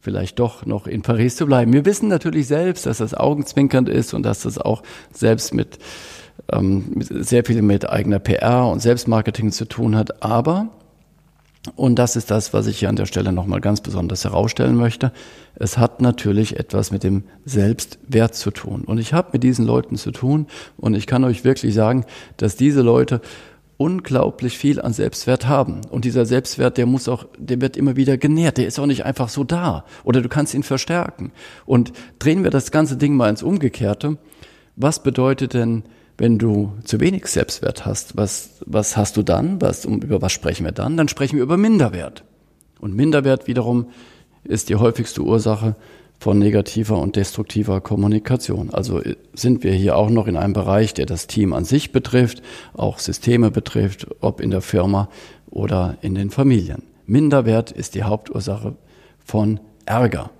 vielleicht 0.00 0.40
doch 0.40 0.66
noch 0.66 0.88
in 0.88 1.02
Paris 1.02 1.36
zu 1.36 1.46
bleiben. 1.46 1.72
Wir 1.72 1.84
wissen 1.84 2.08
natürlich 2.08 2.48
selbst, 2.48 2.86
dass 2.86 2.98
das 2.98 3.14
augenzwinkernd 3.14 3.88
ist 3.88 4.12
und 4.12 4.24
dass 4.24 4.42
das 4.42 4.58
auch 4.58 4.82
selbst 5.12 5.54
mit, 5.54 5.78
ähm, 6.50 6.96
sehr 6.98 7.44
viel 7.44 7.62
mit 7.62 7.88
eigener 7.88 8.18
PR 8.18 8.66
und 8.66 8.80
Selbstmarketing 8.82 9.52
zu 9.52 9.66
tun 9.66 9.94
hat. 9.94 10.20
Aber, 10.24 10.70
und 11.76 11.96
das 11.96 12.16
ist 12.16 12.32
das, 12.32 12.52
was 12.52 12.66
ich 12.66 12.80
hier 12.80 12.88
an 12.88 12.96
der 12.96 13.06
Stelle 13.06 13.32
nochmal 13.32 13.60
ganz 13.60 13.82
besonders 13.82 14.24
herausstellen 14.24 14.74
möchte, 14.74 15.12
es 15.54 15.78
hat 15.78 16.02
natürlich 16.02 16.58
etwas 16.58 16.90
mit 16.90 17.04
dem 17.04 17.22
Selbstwert 17.44 18.34
zu 18.34 18.50
tun. 18.50 18.82
Und 18.82 18.98
ich 18.98 19.12
habe 19.12 19.28
mit 19.34 19.44
diesen 19.44 19.64
Leuten 19.64 19.94
zu 19.96 20.10
tun 20.10 20.48
und 20.76 20.94
ich 20.94 21.06
kann 21.06 21.22
euch 21.22 21.44
wirklich 21.44 21.72
sagen, 21.72 22.04
dass 22.36 22.56
diese 22.56 22.82
Leute 22.82 23.20
unglaublich 23.82 24.56
viel 24.58 24.80
an 24.80 24.92
Selbstwert 24.92 25.48
haben. 25.48 25.80
Und 25.90 26.04
dieser 26.04 26.24
Selbstwert, 26.24 26.78
der 26.78 26.86
muss 26.86 27.08
auch, 27.08 27.26
der 27.36 27.60
wird 27.60 27.76
immer 27.76 27.96
wieder 27.96 28.16
genährt. 28.16 28.58
Der 28.58 28.68
ist 28.68 28.78
auch 28.78 28.86
nicht 28.86 29.04
einfach 29.04 29.28
so 29.28 29.42
da. 29.42 29.84
Oder 30.04 30.22
du 30.22 30.28
kannst 30.28 30.54
ihn 30.54 30.62
verstärken. 30.62 31.32
Und 31.66 31.92
drehen 32.20 32.44
wir 32.44 32.50
das 32.50 32.70
ganze 32.70 32.96
Ding 32.96 33.16
mal 33.16 33.28
ins 33.28 33.42
Umgekehrte. 33.42 34.18
Was 34.76 35.02
bedeutet 35.02 35.54
denn, 35.54 35.82
wenn 36.16 36.38
du 36.38 36.74
zu 36.84 37.00
wenig 37.00 37.26
Selbstwert 37.26 37.84
hast? 37.84 38.16
Was, 38.16 38.62
was 38.66 38.96
hast 38.96 39.16
du 39.16 39.24
dann? 39.24 39.60
Was, 39.60 39.84
um, 39.84 40.00
über 40.00 40.22
was 40.22 40.30
sprechen 40.30 40.64
wir 40.64 40.72
dann? 40.72 40.96
Dann 40.96 41.08
sprechen 41.08 41.36
wir 41.36 41.42
über 41.42 41.56
Minderwert. 41.56 42.22
Und 42.78 42.94
Minderwert 42.94 43.48
wiederum 43.48 43.88
ist 44.44 44.68
die 44.68 44.76
häufigste 44.76 45.22
Ursache 45.22 45.74
von 46.22 46.38
negativer 46.38 46.98
und 46.98 47.16
destruktiver 47.16 47.80
Kommunikation. 47.80 48.70
Also 48.70 49.02
äh, 49.02 49.16
sind 49.34 49.64
wir 49.64 49.72
hier 49.72 49.96
auch 49.96 50.08
noch 50.08 50.28
in 50.28 50.36
einem 50.36 50.52
Bereich, 50.52 50.94
der 50.94 51.04
das 51.04 51.26
Team 51.26 51.52
an 51.52 51.64
sich 51.64 51.90
betrifft, 51.90 52.42
auch 52.74 53.00
Systeme 53.00 53.50
betrifft, 53.50 54.06
ob 54.20 54.40
in 54.40 54.50
der 54.50 54.60
Firma 54.60 55.08
oder 55.50 55.98
in 56.00 56.14
den 56.14 56.30
Familien. 56.30 56.84
Minderwert 57.06 57.72
ist 57.72 57.96
die 57.96 58.04
Hauptursache 58.04 58.76
von 59.24 59.58
Ärger. 59.84 60.30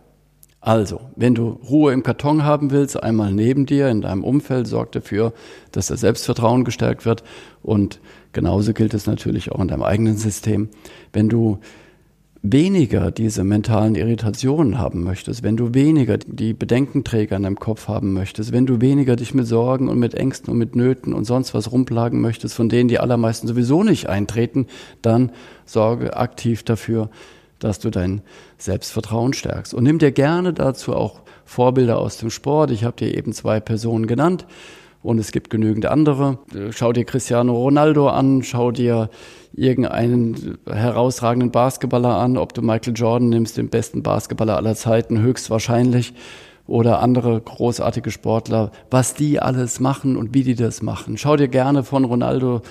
Also, 0.61 1.01
wenn 1.17 1.35
du 1.35 1.59
Ruhe 1.69 1.93
im 1.93 2.05
Karton 2.05 2.45
haben 2.45 2.71
willst, 2.71 3.03
einmal 3.03 3.33
neben 3.33 3.67
dir 3.67 3.89
in 3.89 4.03
deinem 4.03 4.23
Umfeld, 4.23 4.69
sorg 4.69 4.93
dafür, 4.93 5.33
dass 5.73 5.89
das 5.89 6.01
Selbstvertrauen 6.01 6.63
gestärkt 6.63 7.05
wird. 7.05 7.25
Und 7.61 7.99
genauso 8.33 8.73
gilt 8.73 8.95
es 8.95 9.09
natürlich 9.09 9.51
auch 9.51 9.59
in 9.59 9.67
deinem 9.67 9.83
eigenen 9.83 10.17
System. 10.17 10.69
Wenn 11.13 11.29
du 11.29 11.59
weniger 12.43 13.13
diese 13.13 13.45
mentalen 13.45 13.95
Irritationen 13.95 14.77
haben 14.77 15.05
möchtest, 15.05 15.45
wenn 15.45 15.57
du 15.57 15.75
weniger 15.75 16.19
die 16.19 16.55
Bedenkenträger 16.55 17.37
in 17.37 17.45
deinem 17.45 17.59
Kopf 17.59 17.87
haben 17.87 18.13
möchtest, 18.13 18.53
wenn 18.53 18.67
du 18.67 18.81
weniger 18.81 19.15
dich 19.15 19.33
mit 19.33 19.47
Sorgen 19.47 19.89
und 19.89 19.99
mit 19.99 20.15
Ängsten 20.15 20.53
und 20.53 20.59
mit 20.59 20.75
Nöten 20.75 21.15
und 21.15 21.25
sonst 21.25 21.55
was 21.55 21.71
rumplagen 21.71 22.21
möchtest, 22.21 22.55
von 22.55 22.69
denen 22.69 22.89
die 22.89 22.99
allermeisten 22.99 23.47
sowieso 23.47 23.85
nicht 23.85 24.09
eintreten, 24.09 24.67
dann 25.03 25.31
sorge 25.67 26.17
aktiv 26.17 26.65
dafür, 26.65 27.11
dass 27.61 27.79
du 27.79 27.91
dein 27.91 28.23
Selbstvertrauen 28.59 29.35
stärkst. 29.35 29.73
Und 29.73 29.85
nimm 29.85 30.01
dir 30.01 30.11
gerne 30.11 30.53
dazu 30.53 30.95
auch 30.95 31.21
Vorbilder 31.45 31.99
aus 31.99 32.17
dem 32.19 32.31
Sport. 32.31 32.73
Ich 32.73 32.83
habe 32.83 32.97
dir 32.97 33.17
eben 33.17 33.33
zwei 33.33 33.61
Personen 33.61 34.09
genannt 34.09 34.47
und 35.01 35.19
es 35.19 35.31
gibt 35.31 35.49
genügend 35.49 35.87
andere. 35.87 36.39
Schau 36.71 36.93
dir 36.93 37.05
Cristiano 37.05 37.55
Ronaldo 37.55 38.09
an, 38.09 38.43
schau 38.43 38.73
dir 38.73 39.11
irgendeinen 39.55 40.59
herausragenden 40.67 41.51
Basketballer 41.51 42.17
an, 42.17 42.37
ob 42.37 42.55
du 42.55 42.63
Michael 42.63 42.95
Jordan 42.95 43.29
nimmst, 43.29 43.57
den 43.57 43.69
besten 43.69 44.03
Basketballer 44.03 44.57
aller 44.57 44.75
Zeiten, 44.75 45.21
höchstwahrscheinlich, 45.21 46.15
oder 46.67 47.01
andere 47.01 47.41
großartige 47.41 48.11
Sportler, 48.11 48.71
was 48.91 49.15
die 49.15 49.41
alles 49.41 49.81
machen 49.81 50.17
und 50.17 50.33
wie 50.33 50.45
die 50.45 50.55
das 50.55 50.81
machen. 50.81 51.19
Schau 51.19 51.37
dir 51.37 51.49
gerne 51.49 51.83
von 51.83 52.05
Ronaldo 52.05 52.63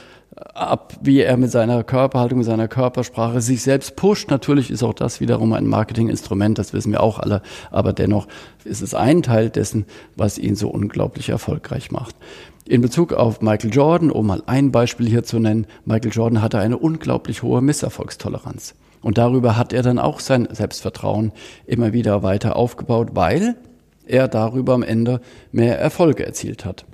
ab, 0.54 0.94
wie 1.02 1.20
er 1.20 1.38
mit 1.38 1.52
seiner 1.52 1.84
Körperhaltung, 1.84 2.44
seiner 2.44 2.68
Körpersprache 2.68 3.42
sich 3.42 3.62
selbst 3.62 3.96
pusht. 3.96 4.30
Natürlich 4.30 4.72
ist 4.72 4.82
auch 4.82 4.94
das 4.94 5.20
wiederum 5.20 5.54
ein 5.54 5.68
Marketinginstrument, 5.68 6.58
das 6.58 6.74
wissen 6.74 6.92
wir 6.92 7.04
auch 7.04 7.20
alle, 7.20 7.42
aber 7.70 7.94
dennoch 7.94 8.28
ist 8.64 8.82
es 8.82 8.94
ein 8.94 9.24
Teil 9.24 9.50
dessen, 9.50 9.86
was 10.16 10.38
ihn 10.38 10.56
so 10.56 10.70
unglaublich 10.70 11.30
erfolgreich 11.30 11.92
macht. 11.92 12.16
In 12.66 12.82
Bezug 12.82 13.14
auf 13.14 13.42
Michael 13.42 13.74
Jordan, 13.74 14.12
um 14.12 14.28
mal 14.28 14.44
ein 14.46 14.72
Beispiel 14.72 15.08
hier 15.08 15.24
zu 15.24 15.40
nennen, 15.40 15.66
Michael 15.86 16.12
Jordan 16.12 16.42
hatte 16.42 16.60
eine 16.60 16.78
unglaublich 16.78 17.42
hohe 17.44 17.62
Misserfolgstoleranz. 17.62 18.76
Und 19.02 19.18
darüber 19.18 19.58
hat 19.58 19.74
er 19.74 19.82
dann 19.82 19.98
auch 19.98 20.20
sein 20.20 20.48
Selbstvertrauen 20.52 21.32
immer 21.66 21.92
wieder 21.92 22.22
weiter 22.22 22.56
aufgebaut, 22.56 23.10
weil 23.14 23.56
er 24.06 24.28
darüber 24.28 24.74
am 24.74 24.84
Ende 24.84 25.22
mehr 25.52 25.80
Erfolge 25.80 26.26
erzielt 26.26 26.66
hat. 26.66 26.86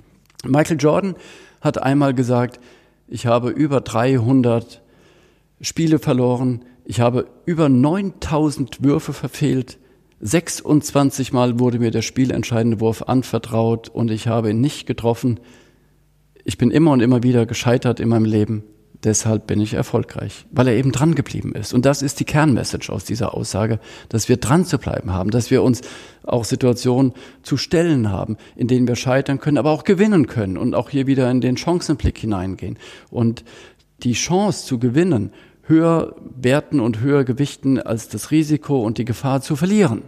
Michael 0.44 0.78
Jordan 0.80 1.14
hat 1.60 1.82
einmal 1.82 2.14
gesagt, 2.14 2.60
ich 3.06 3.26
habe 3.26 3.50
über 3.50 3.80
300 3.80 4.80
Spiele 5.60 5.98
verloren. 5.98 6.64
Ich 6.84 7.00
habe 7.00 7.26
über 7.44 7.68
9000 7.68 8.82
Würfe 8.82 9.12
verfehlt. 9.12 9.78
26 10.20 11.32
Mal 11.32 11.60
wurde 11.60 11.78
mir 11.78 11.90
der 11.90 12.02
spielentscheidende 12.02 12.80
Wurf 12.80 13.02
anvertraut 13.02 13.88
und 13.88 14.10
ich 14.10 14.26
habe 14.26 14.50
ihn 14.50 14.60
nicht 14.60 14.86
getroffen. 14.86 15.38
Ich 16.44 16.58
bin 16.58 16.70
immer 16.70 16.90
und 16.92 17.00
immer 17.00 17.22
wieder 17.22 17.46
gescheitert 17.46 18.00
in 18.00 18.08
meinem 18.08 18.24
Leben. 18.24 18.64
Deshalb 19.04 19.46
bin 19.46 19.60
ich 19.60 19.74
erfolgreich, 19.74 20.44
weil 20.50 20.66
er 20.66 20.74
eben 20.74 20.90
dran 20.90 21.14
geblieben 21.14 21.52
ist. 21.52 21.72
Und 21.72 21.86
das 21.86 22.02
ist 22.02 22.18
die 22.18 22.24
Kernmessage 22.24 22.92
aus 22.92 23.04
dieser 23.04 23.32
Aussage, 23.32 23.78
dass 24.08 24.28
wir 24.28 24.38
dran 24.38 24.64
zu 24.64 24.78
bleiben 24.78 25.12
haben, 25.12 25.30
dass 25.30 25.52
wir 25.52 25.62
uns 25.62 25.82
auch 26.24 26.44
Situationen 26.44 27.12
zu 27.44 27.56
stellen 27.56 28.10
haben, 28.10 28.36
in 28.56 28.66
denen 28.66 28.88
wir 28.88 28.96
scheitern 28.96 29.38
können, 29.38 29.58
aber 29.58 29.70
auch 29.70 29.84
gewinnen 29.84 30.26
können 30.26 30.58
und 30.58 30.74
auch 30.74 30.90
hier 30.90 31.06
wieder 31.06 31.30
in 31.30 31.40
den 31.40 31.56
Chancenblick 31.56 32.18
hineingehen. 32.18 32.76
Und 33.08 33.44
die 34.02 34.14
Chance 34.14 34.66
zu 34.66 34.80
gewinnen 34.80 35.32
höher 35.68 36.14
werten 36.20 36.80
und 36.80 37.00
höher 37.00 37.24
gewichten 37.24 37.80
als 37.80 38.08
das 38.08 38.30
Risiko 38.30 38.82
und 38.82 38.98
die 38.98 39.04
Gefahr 39.04 39.40
zu 39.40 39.56
verlieren. 39.56 40.02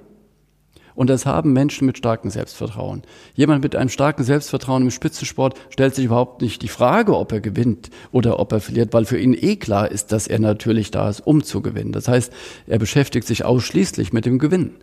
Und 0.94 1.08
das 1.08 1.24
haben 1.24 1.52
Menschen 1.52 1.86
mit 1.86 1.96
starkem 1.96 2.30
Selbstvertrauen. 2.30 3.02
Jemand 3.34 3.62
mit 3.62 3.76
einem 3.76 3.88
starken 3.88 4.24
Selbstvertrauen 4.24 4.82
im 4.82 4.90
Spitzensport 4.90 5.54
stellt 5.70 5.94
sich 5.94 6.04
überhaupt 6.04 6.42
nicht 6.42 6.62
die 6.62 6.68
Frage, 6.68 7.16
ob 7.16 7.32
er 7.32 7.40
gewinnt 7.40 7.90
oder 8.12 8.38
ob 8.38 8.52
er 8.52 8.60
verliert, 8.60 8.92
weil 8.92 9.04
für 9.04 9.18
ihn 9.18 9.34
eh 9.34 9.56
klar 9.56 9.90
ist, 9.90 10.12
dass 10.12 10.26
er 10.26 10.40
natürlich 10.40 10.90
da 10.90 11.08
ist, 11.08 11.20
um 11.20 11.42
zu 11.42 11.62
gewinnen. 11.62 11.92
Das 11.92 12.08
heißt, 12.08 12.32
er 12.66 12.78
beschäftigt 12.78 13.26
sich 13.26 13.44
ausschließlich 13.44 14.12
mit 14.12 14.26
dem 14.26 14.38
Gewinnen. 14.38 14.74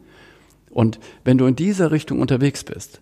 Und 0.72 1.00
wenn 1.24 1.38
du 1.38 1.46
in 1.46 1.56
dieser 1.56 1.92
Richtung 1.92 2.20
unterwegs 2.20 2.64
bist, 2.64 3.02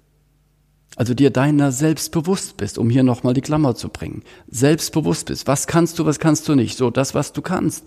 also 0.95 1.13
dir 1.13 1.29
deiner 1.29 1.71
selbst 1.71 2.11
bewusst 2.11 2.57
bist, 2.57 2.77
um 2.77 2.89
hier 2.89 3.03
nochmal 3.03 3.33
die 3.33 3.41
Klammer 3.41 3.75
zu 3.75 3.89
bringen. 3.89 4.23
Selbstbewusst 4.47 5.27
bist. 5.27 5.47
Was 5.47 5.67
kannst 5.67 5.99
du, 5.99 6.05
was 6.05 6.19
kannst 6.19 6.47
du 6.47 6.55
nicht? 6.55 6.77
So, 6.77 6.89
das, 6.89 7.13
was 7.13 7.33
du 7.33 7.41
kannst, 7.41 7.85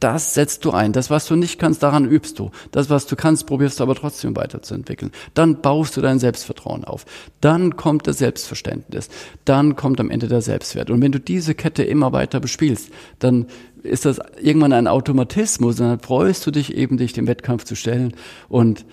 das 0.00 0.34
setzt 0.34 0.64
du 0.64 0.70
ein. 0.70 0.92
Das, 0.92 1.10
was 1.10 1.26
du 1.26 1.36
nicht 1.36 1.58
kannst, 1.58 1.82
daran 1.82 2.08
übst 2.08 2.38
du. 2.38 2.50
Das, 2.70 2.88
was 2.88 3.06
du 3.06 3.16
kannst, 3.16 3.46
probierst 3.46 3.78
du 3.78 3.84
aber 3.84 3.94
trotzdem 3.94 4.34
weiterzuentwickeln. 4.34 5.12
Dann 5.34 5.60
baust 5.60 5.96
du 5.96 6.00
dein 6.00 6.18
Selbstvertrauen 6.18 6.84
auf. 6.84 7.04
Dann 7.40 7.76
kommt 7.76 8.06
das 8.06 8.18
Selbstverständnis. 8.18 9.10
Dann 9.44 9.76
kommt 9.76 10.00
am 10.00 10.10
Ende 10.10 10.28
der 10.28 10.40
Selbstwert. 10.40 10.90
Und 10.90 11.02
wenn 11.02 11.12
du 11.12 11.20
diese 11.20 11.54
Kette 11.54 11.82
immer 11.82 12.12
weiter 12.12 12.40
bespielst, 12.40 12.90
dann 13.18 13.46
ist 13.82 14.06
das 14.06 14.20
irgendwann 14.40 14.72
ein 14.72 14.86
Automatismus. 14.86 15.80
Und 15.80 15.86
dann 15.86 16.00
freust 16.00 16.46
du 16.46 16.50
dich 16.50 16.74
eben, 16.74 16.96
dich 16.96 17.12
dem 17.12 17.26
Wettkampf 17.26 17.64
zu 17.64 17.74
stellen 17.74 18.14
und 18.48 18.86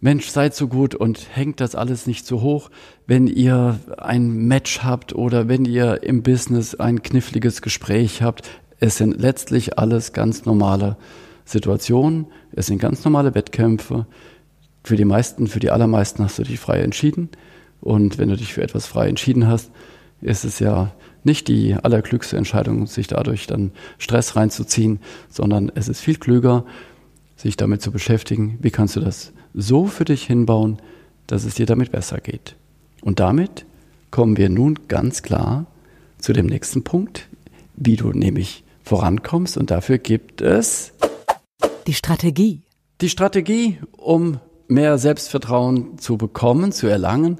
Mensch, 0.00 0.28
seid 0.28 0.54
so 0.54 0.68
gut 0.68 0.94
und 0.94 1.26
hängt 1.34 1.60
das 1.60 1.74
alles 1.74 2.06
nicht 2.06 2.26
so 2.26 2.42
hoch, 2.42 2.70
wenn 3.06 3.26
ihr 3.26 3.80
ein 3.96 4.46
Match 4.46 4.82
habt 4.82 5.14
oder 5.14 5.48
wenn 5.48 5.64
ihr 5.64 6.02
im 6.02 6.22
Business 6.22 6.74
ein 6.74 7.02
kniffliges 7.02 7.62
Gespräch 7.62 8.20
habt. 8.20 8.48
Es 8.78 8.98
sind 8.98 9.18
letztlich 9.18 9.78
alles 9.78 10.12
ganz 10.12 10.44
normale 10.44 10.98
Situationen, 11.46 12.26
es 12.52 12.66
sind 12.66 12.78
ganz 12.78 13.04
normale 13.04 13.34
Wettkämpfe. 13.34 14.06
Für 14.84 14.96
die 14.96 15.06
meisten, 15.06 15.46
für 15.46 15.60
die 15.60 15.70
allermeisten 15.70 16.22
hast 16.22 16.38
du 16.38 16.42
dich 16.42 16.60
frei 16.60 16.80
entschieden. 16.80 17.30
Und 17.80 18.18
wenn 18.18 18.28
du 18.28 18.36
dich 18.36 18.52
für 18.52 18.62
etwas 18.62 18.86
frei 18.86 19.08
entschieden 19.08 19.48
hast, 19.48 19.70
ist 20.20 20.44
es 20.44 20.58
ja 20.58 20.92
nicht 21.24 21.48
die 21.48 21.74
allerklügste 21.74 22.36
Entscheidung, 22.36 22.86
sich 22.86 23.06
dadurch 23.06 23.46
dann 23.46 23.72
Stress 23.98 24.36
reinzuziehen, 24.36 25.00
sondern 25.30 25.72
es 25.74 25.88
ist 25.88 26.00
viel 26.00 26.16
klüger, 26.16 26.64
sich 27.34 27.56
damit 27.56 27.80
zu 27.80 27.90
beschäftigen, 27.90 28.58
wie 28.60 28.70
kannst 28.70 28.96
du 28.96 29.00
das 29.00 29.32
so 29.56 29.86
für 29.86 30.04
dich 30.04 30.24
hinbauen, 30.24 30.78
dass 31.26 31.44
es 31.44 31.54
dir 31.54 31.66
damit 31.66 31.90
besser 31.90 32.18
geht. 32.18 32.54
Und 33.00 33.18
damit 33.18 33.64
kommen 34.10 34.36
wir 34.36 34.48
nun 34.48 34.78
ganz 34.86 35.22
klar 35.22 35.66
zu 36.18 36.32
dem 36.32 36.46
nächsten 36.46 36.84
Punkt, 36.84 37.28
wie 37.74 37.96
du 37.96 38.10
nämlich 38.10 38.62
vorankommst. 38.84 39.56
Und 39.56 39.70
dafür 39.70 39.98
gibt 39.98 40.40
es 40.42 40.92
die 41.86 41.94
Strategie. 41.94 42.62
Die 43.00 43.08
Strategie, 43.08 43.78
um 43.96 44.38
mehr 44.68 44.98
Selbstvertrauen 44.98 45.98
zu 45.98 46.16
bekommen, 46.16 46.72
zu 46.72 46.86
erlangen, 46.86 47.38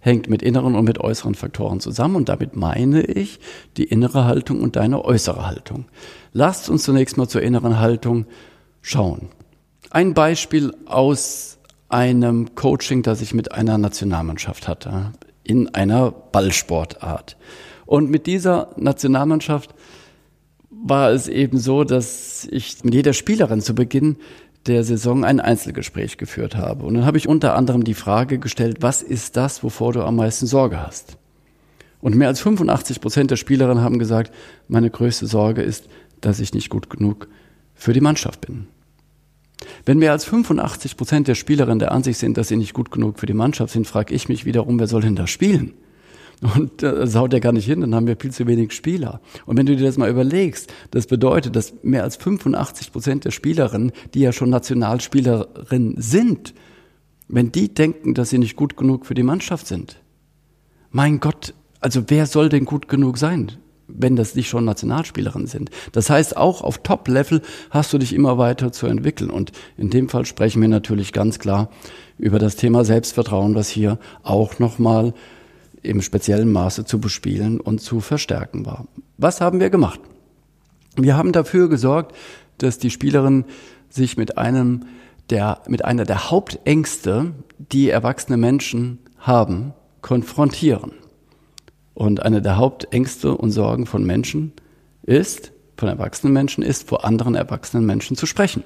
hängt 0.00 0.28
mit 0.28 0.42
inneren 0.42 0.74
und 0.74 0.84
mit 0.84 0.98
äußeren 0.98 1.34
Faktoren 1.34 1.80
zusammen. 1.80 2.16
Und 2.16 2.28
damit 2.28 2.56
meine 2.56 3.02
ich 3.02 3.40
die 3.76 3.84
innere 3.84 4.24
Haltung 4.24 4.60
und 4.60 4.76
deine 4.76 5.04
äußere 5.04 5.46
Haltung. 5.46 5.86
Lasst 6.32 6.68
uns 6.68 6.84
zunächst 6.84 7.16
mal 7.16 7.28
zur 7.28 7.42
inneren 7.42 7.80
Haltung 7.80 8.26
schauen. 8.82 9.28
Ein 9.94 10.12
Beispiel 10.12 10.74
aus 10.86 11.56
einem 11.88 12.56
Coaching, 12.56 13.04
das 13.04 13.20
ich 13.20 13.32
mit 13.32 13.52
einer 13.52 13.78
Nationalmannschaft 13.78 14.66
hatte, 14.66 15.12
in 15.44 15.72
einer 15.72 16.10
Ballsportart. 16.10 17.36
Und 17.86 18.10
mit 18.10 18.26
dieser 18.26 18.72
Nationalmannschaft 18.76 19.72
war 20.68 21.12
es 21.12 21.28
eben 21.28 21.58
so, 21.58 21.84
dass 21.84 22.48
ich 22.50 22.82
mit 22.82 22.92
jeder 22.92 23.12
Spielerin 23.12 23.60
zu 23.60 23.76
Beginn 23.76 24.16
der 24.66 24.82
Saison 24.82 25.24
ein 25.24 25.38
Einzelgespräch 25.38 26.18
geführt 26.18 26.56
habe. 26.56 26.84
Und 26.86 26.94
dann 26.94 27.06
habe 27.06 27.18
ich 27.18 27.28
unter 27.28 27.54
anderem 27.54 27.84
die 27.84 27.94
Frage 27.94 28.40
gestellt, 28.40 28.78
was 28.80 29.00
ist 29.00 29.36
das, 29.36 29.62
wovor 29.62 29.92
du 29.92 30.02
am 30.02 30.16
meisten 30.16 30.48
Sorge 30.48 30.84
hast? 30.84 31.18
Und 32.00 32.16
mehr 32.16 32.26
als 32.26 32.40
85 32.40 33.00
Prozent 33.00 33.30
der 33.30 33.36
Spielerinnen 33.36 33.84
haben 33.84 34.00
gesagt, 34.00 34.34
meine 34.66 34.90
größte 34.90 35.28
Sorge 35.28 35.62
ist, 35.62 35.88
dass 36.20 36.40
ich 36.40 36.52
nicht 36.52 36.68
gut 36.68 36.90
genug 36.90 37.28
für 37.76 37.92
die 37.92 38.00
Mannschaft 38.00 38.40
bin. 38.40 38.66
Wenn 39.84 39.98
mehr 39.98 40.12
als 40.12 40.24
85 40.24 40.96
Prozent 40.96 41.28
der 41.28 41.34
Spielerinnen 41.34 41.78
der 41.78 41.92
Ansicht 41.92 42.18
sind, 42.18 42.36
dass 42.36 42.48
sie 42.48 42.56
nicht 42.56 42.74
gut 42.74 42.90
genug 42.90 43.18
für 43.18 43.26
die 43.26 43.34
Mannschaft 43.34 43.72
sind, 43.72 43.86
frage 43.86 44.14
ich 44.14 44.28
mich 44.28 44.44
wiederum, 44.44 44.78
wer 44.78 44.86
soll 44.86 45.02
denn 45.02 45.16
da 45.16 45.26
spielen? 45.26 45.74
Und 46.40 46.82
äh, 46.82 46.94
das 46.94 47.14
haut 47.14 47.32
ja 47.32 47.38
gar 47.38 47.52
nicht 47.52 47.66
hin, 47.66 47.80
dann 47.80 47.94
haben 47.94 48.06
wir 48.06 48.16
viel 48.16 48.32
zu 48.32 48.46
wenig 48.46 48.72
Spieler. 48.72 49.20
Und 49.46 49.56
wenn 49.56 49.66
du 49.66 49.76
dir 49.76 49.84
das 49.84 49.96
mal 49.96 50.10
überlegst, 50.10 50.72
das 50.90 51.06
bedeutet, 51.06 51.56
dass 51.56 51.74
mehr 51.82 52.02
als 52.02 52.16
85 52.16 52.92
Prozent 52.92 53.24
der 53.24 53.30
Spielerinnen, 53.30 53.92
die 54.12 54.20
ja 54.20 54.32
schon 54.32 54.50
Nationalspielerinnen 54.50 55.94
sind, 55.98 56.54
wenn 57.28 57.52
die 57.52 57.72
denken, 57.72 58.14
dass 58.14 58.30
sie 58.30 58.38
nicht 58.38 58.56
gut 58.56 58.76
genug 58.76 59.06
für 59.06 59.14
die 59.14 59.22
Mannschaft 59.22 59.66
sind, 59.66 60.00
mein 60.90 61.20
Gott, 61.20 61.54
also 61.80 62.04
wer 62.08 62.26
soll 62.26 62.48
denn 62.48 62.66
gut 62.66 62.88
genug 62.88 63.18
sein? 63.18 63.52
Wenn 63.88 64.16
das 64.16 64.34
nicht 64.34 64.48
schon 64.48 64.64
Nationalspielerinnen 64.64 65.46
sind. 65.46 65.70
Das 65.92 66.10
heißt, 66.10 66.36
auch 66.36 66.62
auf 66.62 66.78
Top-Level 66.78 67.42
hast 67.70 67.92
du 67.92 67.98
dich 67.98 68.14
immer 68.14 68.38
weiter 68.38 68.72
zu 68.72 68.86
entwickeln. 68.86 69.30
Und 69.30 69.52
in 69.76 69.90
dem 69.90 70.08
Fall 70.08 70.26
sprechen 70.26 70.62
wir 70.62 70.68
natürlich 70.68 71.12
ganz 71.12 71.38
klar 71.38 71.70
über 72.18 72.38
das 72.38 72.56
Thema 72.56 72.84
Selbstvertrauen, 72.84 73.54
was 73.54 73.68
hier 73.68 73.98
auch 74.22 74.58
nochmal 74.58 75.14
im 75.82 76.00
speziellen 76.00 76.50
Maße 76.50 76.84
zu 76.84 76.98
bespielen 76.98 77.60
und 77.60 77.80
zu 77.80 78.00
verstärken 78.00 78.64
war. 78.64 78.86
Was 79.18 79.40
haben 79.40 79.60
wir 79.60 79.70
gemacht? 79.70 80.00
Wir 80.96 81.16
haben 81.16 81.32
dafür 81.32 81.68
gesorgt, 81.68 82.14
dass 82.58 82.78
die 82.78 82.90
Spielerinnen 82.90 83.44
sich 83.90 84.16
mit 84.16 84.38
einem 84.38 84.86
der, 85.30 85.62
mit 85.68 85.84
einer 85.84 86.04
der 86.04 86.30
Hauptängste, 86.30 87.32
die 87.58 87.90
erwachsene 87.90 88.36
Menschen 88.36 88.98
haben, 89.18 89.72
konfrontieren. 90.02 90.92
Und 91.94 92.22
eine 92.22 92.42
der 92.42 92.56
Hauptängste 92.56 93.36
und 93.36 93.50
Sorgen 93.50 93.86
von 93.86 94.04
Menschen 94.04 94.52
ist, 95.02 95.52
von 95.76 95.88
erwachsenen 95.88 96.32
Menschen 96.32 96.62
ist, 96.62 96.88
vor 96.88 97.04
anderen 97.04 97.34
erwachsenen 97.34 97.86
Menschen 97.86 98.16
zu 98.16 98.26
sprechen. 98.26 98.64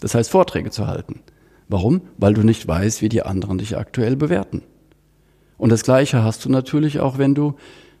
Das 0.00 0.14
heißt, 0.14 0.30
Vorträge 0.30 0.70
zu 0.70 0.86
halten. 0.86 1.20
Warum? 1.68 2.00
Weil 2.16 2.34
du 2.34 2.42
nicht 2.42 2.66
weißt, 2.66 3.02
wie 3.02 3.08
die 3.08 3.22
anderen 3.22 3.58
dich 3.58 3.76
aktuell 3.76 4.16
bewerten. 4.16 4.62
Und 5.56 5.70
das 5.70 5.82
Gleiche 5.82 6.24
hast 6.24 6.44
du 6.44 6.48
natürlich 6.48 7.00
auch, 7.00 7.18
wenn 7.18 7.34
du 7.34 7.54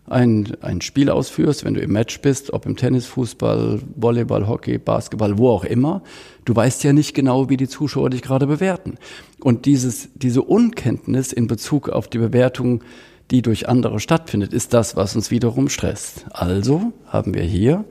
ein, 0.06 0.56
ein 0.60 0.80
Spiel 0.80 1.10
ausführst, 1.10 1.64
wenn 1.64 1.74
du 1.74 1.80
im 1.80 1.92
Match 1.92 2.20
bist, 2.20 2.52
ob 2.52 2.66
im 2.66 2.76
Tennis, 2.76 3.06
Fußball, 3.06 3.80
Volleyball, 3.94 4.48
Hockey, 4.48 4.78
Basketball, 4.78 5.38
wo 5.38 5.50
auch 5.50 5.64
immer. 5.64 6.02
Du 6.44 6.56
weißt 6.56 6.82
ja 6.84 6.92
nicht 6.92 7.14
genau, 7.14 7.48
wie 7.48 7.56
die 7.56 7.68
Zuschauer 7.68 8.10
dich 8.10 8.22
gerade 8.22 8.46
bewerten. 8.46 8.96
Und 9.40 9.66
dieses, 9.66 10.08
diese 10.14 10.42
Unkenntnis 10.42 11.32
in 11.32 11.46
Bezug 11.46 11.88
auf 11.90 12.08
die 12.08 12.18
Bewertung, 12.18 12.82
die 13.30 13.42
durch 13.42 13.68
andere 13.68 14.00
stattfindet, 14.00 14.52
ist 14.52 14.74
das, 14.74 14.96
was 14.96 15.14
uns 15.14 15.30
wiederum 15.30 15.68
stresst. 15.68 16.26
Also 16.30 16.92
haben 17.06 17.34
wir 17.34 17.42
hier 17.42 17.84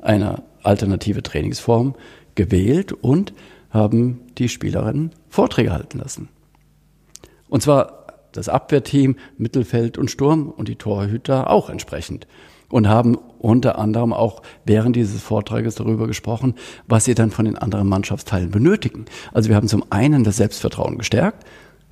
eine 0.00 0.42
alternative 0.62 1.22
Trainingsform 1.22 1.94
gewählt 2.34 2.92
und 2.92 3.32
haben 3.70 4.20
die 4.38 4.48
Spielerinnen 4.48 5.12
Vorträge 5.28 5.72
halten 5.72 5.98
lassen. 5.98 6.28
Und 7.48 7.62
zwar 7.62 8.06
das 8.32 8.48
Abwehrteam, 8.48 9.16
Mittelfeld 9.36 9.98
und 9.98 10.10
Sturm 10.10 10.48
und 10.48 10.68
die 10.68 10.76
Torhüter 10.76 11.50
auch 11.50 11.70
entsprechend. 11.70 12.26
Und 12.70 12.88
haben 12.88 13.18
unter 13.38 13.78
anderem 13.78 14.14
auch 14.14 14.40
während 14.64 14.96
dieses 14.96 15.20
Vortrages 15.20 15.74
darüber 15.74 16.06
gesprochen, 16.06 16.54
was 16.86 17.04
sie 17.04 17.14
dann 17.14 17.30
von 17.30 17.44
den 17.44 17.58
anderen 17.58 17.86
Mannschaftsteilen 17.86 18.50
benötigen. 18.50 19.04
Also 19.34 19.50
wir 19.50 19.56
haben 19.56 19.68
zum 19.68 19.84
einen 19.90 20.24
das 20.24 20.38
Selbstvertrauen 20.38 20.96
gestärkt, 20.96 21.44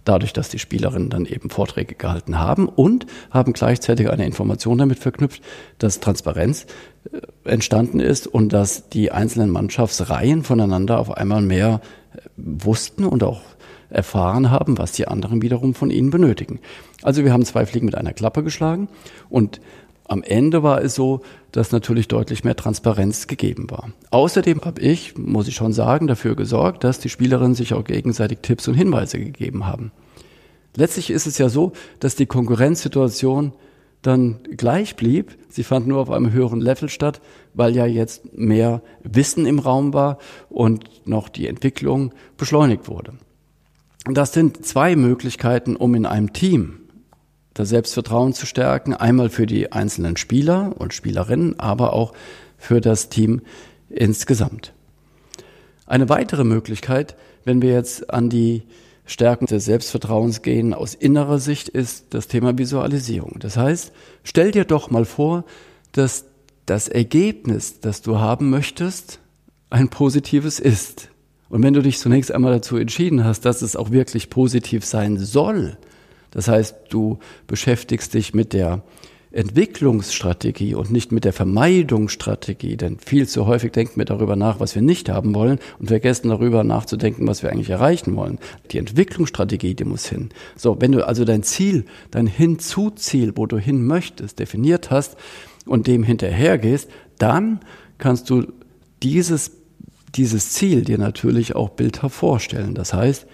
dadurch, 0.04 0.32
dass 0.32 0.48
die 0.48 0.58
Spielerinnen 0.58 1.10
dann 1.10 1.26
eben 1.26 1.50
Vorträge 1.50 1.94
gehalten 1.94 2.38
haben 2.38 2.68
und 2.68 3.06
haben 3.30 3.52
gleichzeitig 3.52 4.10
eine 4.10 4.26
Information 4.26 4.78
damit 4.78 4.98
verknüpft, 4.98 5.42
dass 5.78 6.00
Transparenz 6.00 6.66
äh, 7.12 7.20
entstanden 7.48 8.00
ist 8.00 8.26
und 8.26 8.52
dass 8.52 8.88
die 8.88 9.12
einzelnen 9.12 9.50
Mannschaftsreihen 9.50 10.42
voneinander 10.42 10.98
auf 10.98 11.16
einmal 11.16 11.42
mehr 11.42 11.80
äh, 12.14 12.20
wussten 12.36 13.04
und 13.04 13.22
auch 13.22 13.42
erfahren 13.90 14.50
haben, 14.50 14.78
was 14.78 14.92
die 14.92 15.08
anderen 15.08 15.42
wiederum 15.42 15.74
von 15.74 15.90
ihnen 15.90 16.10
benötigen. 16.10 16.60
Also 17.02 17.24
wir 17.24 17.32
haben 17.32 17.44
zwei 17.44 17.66
Fliegen 17.66 17.86
mit 17.86 17.96
einer 17.96 18.12
Klappe 18.12 18.44
geschlagen 18.44 18.88
und 19.28 19.60
am 20.10 20.24
Ende 20.24 20.64
war 20.64 20.82
es 20.82 20.96
so, 20.96 21.20
dass 21.52 21.70
natürlich 21.70 22.08
deutlich 22.08 22.42
mehr 22.42 22.56
Transparenz 22.56 23.28
gegeben 23.28 23.70
war. 23.70 23.92
Außerdem 24.10 24.62
habe 24.62 24.80
ich, 24.80 25.16
muss 25.16 25.46
ich 25.46 25.54
schon 25.54 25.72
sagen, 25.72 26.08
dafür 26.08 26.34
gesorgt, 26.34 26.82
dass 26.82 26.98
die 26.98 27.08
Spielerinnen 27.08 27.54
sich 27.54 27.74
auch 27.74 27.84
gegenseitig 27.84 28.40
Tipps 28.42 28.66
und 28.66 28.74
Hinweise 28.74 29.20
gegeben 29.20 29.66
haben. 29.66 29.92
Letztlich 30.74 31.10
ist 31.10 31.28
es 31.28 31.38
ja 31.38 31.48
so, 31.48 31.72
dass 32.00 32.16
die 32.16 32.26
Konkurrenzsituation 32.26 33.52
dann 34.02 34.40
gleich 34.56 34.96
blieb. 34.96 35.38
Sie 35.48 35.62
fand 35.62 35.86
nur 35.86 36.00
auf 36.00 36.10
einem 36.10 36.32
höheren 36.32 36.60
Level 36.60 36.88
statt, 36.88 37.20
weil 37.54 37.76
ja 37.76 37.86
jetzt 37.86 38.36
mehr 38.36 38.82
Wissen 39.04 39.46
im 39.46 39.60
Raum 39.60 39.94
war 39.94 40.18
und 40.48 41.06
noch 41.06 41.28
die 41.28 41.46
Entwicklung 41.46 42.12
beschleunigt 42.36 42.88
wurde. 42.88 43.12
Das 44.06 44.32
sind 44.32 44.66
zwei 44.66 44.96
Möglichkeiten, 44.96 45.76
um 45.76 45.94
in 45.94 46.04
einem 46.04 46.32
Team 46.32 46.79
das 47.60 47.68
Selbstvertrauen 47.68 48.32
zu 48.32 48.46
stärken. 48.46 48.94
Einmal 48.94 49.28
für 49.28 49.46
die 49.46 49.72
einzelnen 49.72 50.16
Spieler 50.16 50.74
und 50.78 50.94
Spielerinnen, 50.94 51.60
aber 51.60 51.92
auch 51.92 52.12
für 52.56 52.80
das 52.80 53.08
Team 53.08 53.42
insgesamt. 53.88 54.72
Eine 55.86 56.08
weitere 56.08 56.44
Möglichkeit, 56.44 57.16
wenn 57.44 57.62
wir 57.62 57.72
jetzt 57.72 58.10
an 58.10 58.30
die 58.30 58.62
Stärken 59.04 59.46
des 59.46 59.64
Selbstvertrauens 59.64 60.42
gehen 60.42 60.72
aus 60.72 60.94
innerer 60.94 61.38
Sicht, 61.38 61.68
ist 61.68 62.06
das 62.10 62.28
Thema 62.28 62.56
Visualisierung. 62.56 63.36
Das 63.40 63.56
heißt, 63.56 63.92
stell 64.22 64.52
dir 64.52 64.64
doch 64.64 64.90
mal 64.90 65.04
vor, 65.04 65.44
dass 65.92 66.26
das 66.66 66.86
Ergebnis, 66.86 67.80
das 67.80 68.02
du 68.02 68.20
haben 68.20 68.50
möchtest, 68.50 69.18
ein 69.68 69.88
positives 69.88 70.60
ist. 70.60 71.08
Und 71.48 71.64
wenn 71.64 71.74
du 71.74 71.82
dich 71.82 71.98
zunächst 71.98 72.30
einmal 72.30 72.52
dazu 72.52 72.76
entschieden 72.76 73.24
hast, 73.24 73.44
dass 73.44 73.62
es 73.62 73.74
auch 73.74 73.90
wirklich 73.90 74.30
positiv 74.30 74.84
sein 74.84 75.18
soll, 75.18 75.76
das 76.30 76.48
heißt, 76.48 76.76
du 76.90 77.18
beschäftigst 77.46 78.14
dich 78.14 78.34
mit 78.34 78.52
der 78.52 78.82
Entwicklungsstrategie 79.32 80.74
und 80.74 80.90
nicht 80.90 81.12
mit 81.12 81.24
der 81.24 81.32
Vermeidungsstrategie, 81.32 82.76
denn 82.76 82.98
viel 82.98 83.28
zu 83.28 83.46
häufig 83.46 83.70
denken 83.70 83.96
wir 83.96 84.04
darüber 84.04 84.34
nach, 84.34 84.58
was 84.58 84.74
wir 84.74 84.82
nicht 84.82 85.08
haben 85.08 85.36
wollen 85.36 85.60
und 85.78 85.86
vergessen 85.86 86.30
darüber 86.30 86.64
nachzudenken, 86.64 87.28
was 87.28 87.44
wir 87.44 87.50
eigentlich 87.50 87.70
erreichen 87.70 88.16
wollen. 88.16 88.38
Die 88.72 88.78
Entwicklungsstrategie, 88.78 89.74
die 89.74 89.84
muss 89.84 90.06
hin. 90.06 90.30
So, 90.56 90.80
wenn 90.80 90.90
du 90.90 91.06
also 91.06 91.24
dein 91.24 91.44
Ziel, 91.44 91.84
dein 92.10 92.26
Hinzuziel, 92.26 93.32
wo 93.36 93.46
du 93.46 93.58
hin 93.58 93.86
möchtest, 93.86 94.40
definiert 94.40 94.90
hast 94.90 95.16
und 95.64 95.86
dem 95.86 96.02
hinterhergehst, 96.02 96.90
dann 97.18 97.60
kannst 97.98 98.30
du 98.30 98.46
dieses 99.02 99.52
dieses 100.14 100.50
Ziel 100.50 100.82
dir 100.82 100.98
natürlich 100.98 101.54
auch 101.54 101.70
bildhaft 101.70 102.16
vorstellen. 102.16 102.74
Das 102.74 102.92
heißt, 102.92 103.26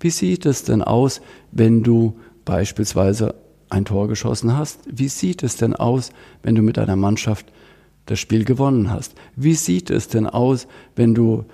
wie 0.00 0.10
sieht 0.10 0.46
es 0.46 0.64
denn 0.64 0.82
aus, 0.82 1.20
wenn 1.52 1.82
du 1.82 2.18
beispielsweise 2.44 3.34
ein 3.68 3.84
Tor 3.84 4.08
geschossen 4.08 4.56
hast? 4.56 4.80
Wie 4.86 5.08
sieht 5.08 5.42
es 5.42 5.56
denn 5.56 5.74
aus, 5.74 6.10
wenn 6.42 6.54
du 6.54 6.62
mit 6.62 6.76
deiner 6.76 6.96
Mannschaft 6.96 7.52
das 8.06 8.18
Spiel 8.18 8.44
gewonnen 8.44 8.90
hast? 8.90 9.14
Wie 9.36 9.54
sieht 9.54 9.90
es 9.90 10.08
denn 10.08 10.26
aus, 10.26 10.66
wenn 10.96 11.14
du 11.14 11.44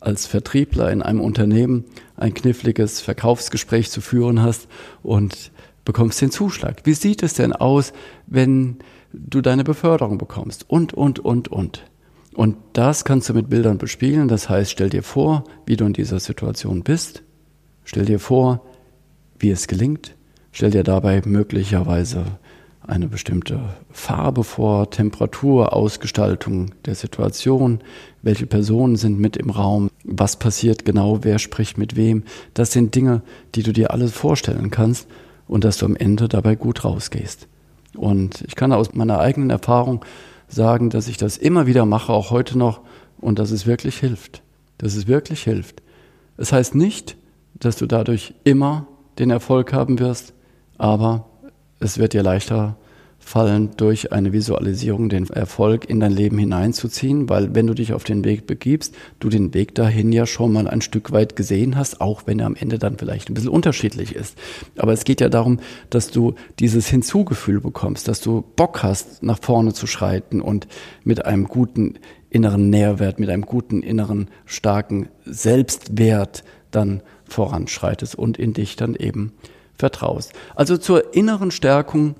als 0.00 0.26
Vertriebler 0.26 0.90
in 0.90 1.02
einem 1.02 1.20
Unternehmen 1.20 1.84
ein 2.16 2.34
kniffliges 2.34 3.00
Verkaufsgespräch 3.00 3.90
zu 3.90 4.00
führen 4.00 4.42
hast 4.42 4.68
und 5.02 5.52
bekommst 5.84 6.20
den 6.20 6.30
Zuschlag? 6.30 6.82
Wie 6.84 6.94
sieht 6.94 7.22
es 7.22 7.34
denn 7.34 7.52
aus, 7.52 7.92
wenn 8.26 8.78
du 9.12 9.40
deine 9.40 9.64
Beförderung 9.64 10.18
bekommst? 10.18 10.68
Und, 10.68 10.94
und, 10.94 11.18
und, 11.18 11.48
und. 11.48 11.84
Und 12.34 12.56
das 12.74 13.04
kannst 13.04 13.30
du 13.30 13.34
mit 13.34 13.48
Bildern 13.48 13.78
bespielen. 13.78 14.28
Das 14.28 14.48
heißt, 14.50 14.70
stell 14.70 14.90
dir 14.90 15.02
vor, 15.02 15.44
wie 15.64 15.76
du 15.76 15.86
in 15.86 15.94
dieser 15.94 16.20
Situation 16.20 16.82
bist. 16.82 17.22
Stell 17.84 18.04
dir 18.04 18.20
vor, 18.20 18.62
wie 19.38 19.50
es 19.50 19.68
gelingt. 19.68 20.15
Stell 20.56 20.70
dir 20.70 20.84
dabei 20.84 21.20
möglicherweise 21.22 22.24
eine 22.80 23.08
bestimmte 23.08 23.60
Farbe 23.90 24.42
vor, 24.42 24.88
Temperatur, 24.88 25.74
Ausgestaltung 25.74 26.70
der 26.86 26.94
Situation, 26.94 27.80
welche 28.22 28.46
Personen 28.46 28.96
sind 28.96 29.20
mit 29.20 29.36
im 29.36 29.50
Raum, 29.50 29.90
was 30.02 30.38
passiert 30.38 30.86
genau, 30.86 31.24
wer 31.24 31.38
spricht 31.38 31.76
mit 31.76 31.94
wem. 31.94 32.22
Das 32.54 32.72
sind 32.72 32.94
Dinge, 32.94 33.20
die 33.54 33.64
du 33.64 33.74
dir 33.74 33.90
alles 33.90 34.12
vorstellen 34.12 34.70
kannst 34.70 35.08
und 35.46 35.62
dass 35.62 35.76
du 35.76 35.84
am 35.84 35.94
Ende 35.94 36.26
dabei 36.26 36.54
gut 36.54 36.86
rausgehst. 36.86 37.48
Und 37.94 38.42
ich 38.46 38.56
kann 38.56 38.72
aus 38.72 38.94
meiner 38.94 39.18
eigenen 39.18 39.50
Erfahrung 39.50 40.06
sagen, 40.48 40.88
dass 40.88 41.06
ich 41.06 41.18
das 41.18 41.36
immer 41.36 41.66
wieder 41.66 41.84
mache, 41.84 42.14
auch 42.14 42.30
heute 42.30 42.56
noch, 42.56 42.80
und 43.18 43.38
dass 43.38 43.50
es 43.50 43.66
wirklich 43.66 43.98
hilft. 43.98 44.40
Dass 44.78 44.96
es 44.96 45.06
wirklich 45.06 45.42
hilft. 45.42 45.82
Es 46.38 46.50
heißt 46.50 46.74
nicht, 46.74 47.18
dass 47.52 47.76
du 47.76 47.84
dadurch 47.84 48.32
immer 48.44 48.86
den 49.18 49.28
Erfolg 49.28 49.74
haben 49.74 49.98
wirst, 49.98 50.32
aber 50.78 51.26
es 51.80 51.98
wird 51.98 52.12
dir 52.12 52.22
leichter 52.22 52.76
fallen, 53.26 53.70
durch 53.76 54.12
eine 54.12 54.32
Visualisierung 54.32 55.08
den 55.08 55.28
Erfolg 55.28 55.90
in 55.90 55.98
dein 55.98 56.12
Leben 56.12 56.38
hineinzuziehen, 56.38 57.28
weil 57.28 57.54
wenn 57.56 57.66
du 57.66 57.74
dich 57.74 57.92
auf 57.92 58.04
den 58.04 58.24
Weg 58.24 58.46
begibst, 58.46 58.94
du 59.18 59.28
den 59.28 59.52
Weg 59.52 59.74
dahin 59.74 60.12
ja 60.12 60.26
schon 60.26 60.52
mal 60.52 60.68
ein 60.68 60.80
Stück 60.80 61.10
weit 61.10 61.34
gesehen 61.34 61.74
hast, 61.74 62.00
auch 62.00 62.22
wenn 62.26 62.38
er 62.38 62.46
am 62.46 62.54
Ende 62.54 62.78
dann 62.78 62.98
vielleicht 62.98 63.28
ein 63.28 63.34
bisschen 63.34 63.50
unterschiedlich 63.50 64.14
ist. 64.14 64.38
Aber 64.76 64.92
es 64.92 65.02
geht 65.02 65.20
ja 65.20 65.28
darum, 65.28 65.58
dass 65.90 66.12
du 66.12 66.34
dieses 66.60 66.86
Hinzugefühl 66.88 67.60
bekommst, 67.60 68.06
dass 68.06 68.20
du 68.20 68.44
Bock 68.54 68.84
hast, 68.84 69.24
nach 69.24 69.40
vorne 69.42 69.74
zu 69.74 69.88
schreiten 69.88 70.40
und 70.40 70.68
mit 71.02 71.26
einem 71.26 71.48
guten 71.48 71.98
inneren 72.30 72.70
Nährwert, 72.70 73.18
mit 73.18 73.28
einem 73.28 73.44
guten 73.44 73.82
inneren 73.82 74.28
starken 74.44 75.08
Selbstwert 75.24 76.44
dann 76.70 77.02
voranschreitest 77.24 78.14
und 78.14 78.38
in 78.38 78.52
dich 78.52 78.76
dann 78.76 78.94
eben 78.94 79.32
vertraust. 79.78 80.32
Also 80.54 80.76
zur 80.76 81.14
inneren 81.14 81.50
Stärkung 81.50 82.14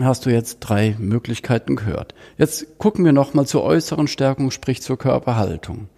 hast 0.00 0.26
du 0.26 0.30
jetzt 0.30 0.60
drei 0.60 0.96
Möglichkeiten 0.98 1.76
gehört. 1.76 2.14
Jetzt 2.38 2.78
gucken 2.78 3.04
wir 3.04 3.12
nochmal 3.12 3.46
zur 3.46 3.62
äußeren 3.62 4.08
Stärkung, 4.08 4.50
sprich 4.50 4.82
zur 4.82 4.98
Körperhaltung. 4.98 5.88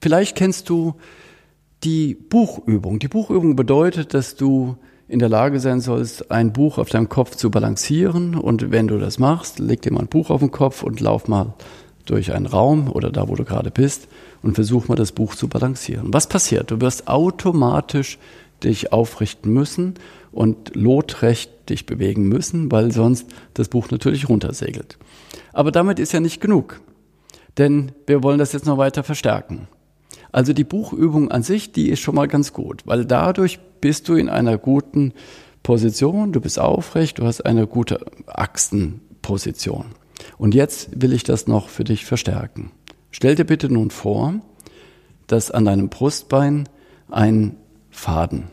Vielleicht 0.00 0.36
kennst 0.36 0.68
du 0.68 0.94
die 1.84 2.14
Buchübung. 2.14 2.98
Die 2.98 3.08
Buchübung 3.08 3.56
bedeutet, 3.56 4.14
dass 4.14 4.36
du 4.36 4.76
in 5.08 5.18
der 5.18 5.28
Lage 5.28 5.60
sein 5.60 5.80
sollst, 5.80 6.30
ein 6.30 6.52
Buch 6.52 6.78
auf 6.78 6.88
deinem 6.88 7.08
Kopf 7.08 7.36
zu 7.36 7.50
balancieren. 7.50 8.34
Und 8.34 8.70
wenn 8.70 8.88
du 8.88 8.98
das 8.98 9.18
machst, 9.18 9.58
leg 9.58 9.82
dir 9.82 9.92
mal 9.92 10.00
ein 10.00 10.08
Buch 10.08 10.30
auf 10.30 10.40
den 10.40 10.50
Kopf 10.50 10.82
und 10.82 11.00
lauf 11.00 11.28
mal 11.28 11.54
durch 12.06 12.32
einen 12.32 12.46
Raum 12.46 12.90
oder 12.90 13.10
da, 13.10 13.28
wo 13.28 13.34
du 13.34 13.44
gerade 13.44 13.70
bist 13.70 14.08
und 14.42 14.54
versuch 14.54 14.88
mal 14.88 14.94
das 14.94 15.12
Buch 15.12 15.34
zu 15.34 15.48
balancieren. 15.48 16.08
Was 16.12 16.28
passiert? 16.28 16.70
Du 16.70 16.80
wirst 16.80 17.08
automatisch 17.08 18.18
dich 18.64 18.92
aufrichten 18.92 19.52
müssen 19.52 19.94
und 20.30 20.74
lotrecht 20.74 21.68
dich 21.68 21.86
bewegen 21.86 22.28
müssen, 22.28 22.70
weil 22.70 22.92
sonst 22.92 23.26
das 23.54 23.68
Buch 23.68 23.90
natürlich 23.90 24.28
runtersegelt. 24.28 24.98
Aber 25.52 25.70
damit 25.70 25.98
ist 25.98 26.12
ja 26.12 26.20
nicht 26.20 26.40
genug, 26.40 26.80
denn 27.58 27.92
wir 28.06 28.22
wollen 28.22 28.38
das 28.38 28.52
jetzt 28.52 28.66
noch 28.66 28.78
weiter 28.78 29.02
verstärken. 29.02 29.68
Also 30.32 30.54
die 30.54 30.64
Buchübung 30.64 31.30
an 31.30 31.42
sich, 31.42 31.72
die 31.72 31.90
ist 31.90 32.00
schon 32.00 32.14
mal 32.14 32.28
ganz 32.28 32.52
gut, 32.52 32.82
weil 32.86 33.04
dadurch 33.04 33.60
bist 33.80 34.08
du 34.08 34.14
in 34.14 34.30
einer 34.30 34.56
guten 34.56 35.12
Position, 35.62 36.32
du 36.32 36.40
bist 36.40 36.58
aufrecht, 36.58 37.18
du 37.18 37.24
hast 37.26 37.42
eine 37.42 37.66
gute 37.66 38.00
Achsenposition. 38.26 39.86
Und 40.38 40.54
jetzt 40.54 40.88
will 41.00 41.12
ich 41.12 41.24
das 41.24 41.46
noch 41.46 41.68
für 41.68 41.84
dich 41.84 42.06
verstärken. 42.06 42.72
Stell 43.10 43.34
dir 43.34 43.44
bitte 43.44 43.70
nun 43.70 43.90
vor, 43.90 44.34
dass 45.26 45.50
an 45.50 45.66
deinem 45.66 45.88
Brustbein 45.88 46.68
ein 47.10 47.56
Faden 47.92 48.48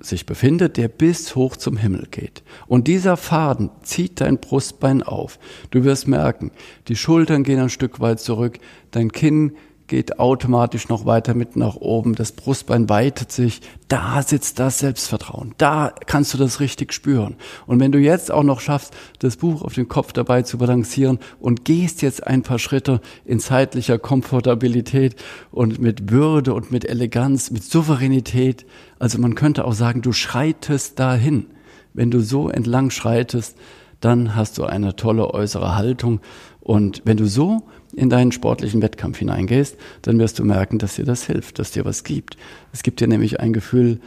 sich 0.00 0.26
befindet, 0.26 0.76
der 0.76 0.88
bis 0.88 1.34
hoch 1.34 1.56
zum 1.56 1.76
Himmel 1.76 2.06
geht. 2.10 2.42
Und 2.66 2.86
dieser 2.86 3.16
Faden 3.16 3.70
zieht 3.82 4.20
dein 4.20 4.38
Brustbein 4.38 5.02
auf. 5.02 5.38
Du 5.70 5.84
wirst 5.84 6.06
merken, 6.06 6.50
die 6.88 6.96
Schultern 6.96 7.42
gehen 7.42 7.60
ein 7.60 7.68
Stück 7.68 8.00
weit 8.00 8.20
zurück, 8.20 8.58
dein 8.90 9.10
Kinn 9.12 9.56
geht 9.88 10.20
automatisch 10.20 10.88
noch 10.88 11.06
weiter 11.06 11.34
mit 11.34 11.56
nach 11.56 11.76
oben, 11.76 12.14
das 12.14 12.32
Brustbein 12.32 12.88
weitet 12.88 13.32
sich, 13.32 13.60
da 13.88 14.22
sitzt 14.22 14.58
das 14.58 14.78
Selbstvertrauen, 14.78 15.54
da 15.58 15.92
kannst 16.06 16.32
du 16.34 16.38
das 16.38 16.60
richtig 16.60 16.92
spüren. 16.92 17.36
Und 17.66 17.80
wenn 17.80 17.90
du 17.90 17.98
jetzt 17.98 18.30
auch 18.30 18.42
noch 18.42 18.60
schaffst, 18.60 18.94
das 19.18 19.38
Buch 19.38 19.62
auf 19.62 19.74
dem 19.74 19.88
Kopf 19.88 20.12
dabei 20.12 20.42
zu 20.42 20.58
balancieren 20.58 21.18
und 21.40 21.64
gehst 21.64 22.02
jetzt 22.02 22.26
ein 22.26 22.42
paar 22.42 22.58
Schritte 22.58 23.00
in 23.24 23.40
zeitlicher 23.40 23.98
Komfortabilität 23.98 25.16
und 25.50 25.80
mit 25.80 26.10
Würde 26.10 26.54
und 26.54 26.70
mit 26.70 26.84
Eleganz, 26.84 27.50
mit 27.50 27.64
Souveränität, 27.64 28.66
also 28.98 29.18
man 29.18 29.34
könnte 29.34 29.64
auch 29.64 29.72
sagen, 29.72 30.02
du 30.02 30.12
schreitest 30.12 30.98
dahin. 30.98 31.46
Wenn 31.94 32.10
du 32.10 32.20
so 32.20 32.48
entlang 32.48 32.90
schreitest, 32.90 33.56
dann 34.00 34.36
hast 34.36 34.58
du 34.58 34.64
eine 34.64 34.96
tolle 34.96 35.32
äußere 35.32 35.74
Haltung. 35.74 36.20
Und 36.60 37.02
wenn 37.04 37.16
du 37.16 37.26
so 37.26 37.62
in 37.98 38.10
deinen 38.10 38.32
sportlichen 38.32 38.80
Wettkampf 38.82 39.18
hineingehst, 39.18 39.76
dann 40.02 40.18
wirst 40.18 40.38
du 40.38 40.44
merken, 40.44 40.78
dass 40.78 40.96
dir 40.96 41.04
das 41.04 41.24
hilft, 41.24 41.58
dass 41.58 41.72
dir 41.72 41.84
was 41.84 42.04
gibt. 42.04 42.36
Es 42.72 42.82
gibt 42.82 43.00
dir 43.00 43.08
nämlich 43.08 43.40
ein 43.40 43.52
Gefühl 43.52 44.00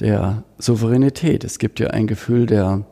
der 0.00 0.44
Souveränität, 0.58 1.44
es 1.44 1.58
gibt 1.58 1.78
dir 1.78 1.92
ein 1.92 2.06
Gefühl 2.06 2.46
der 2.46 2.84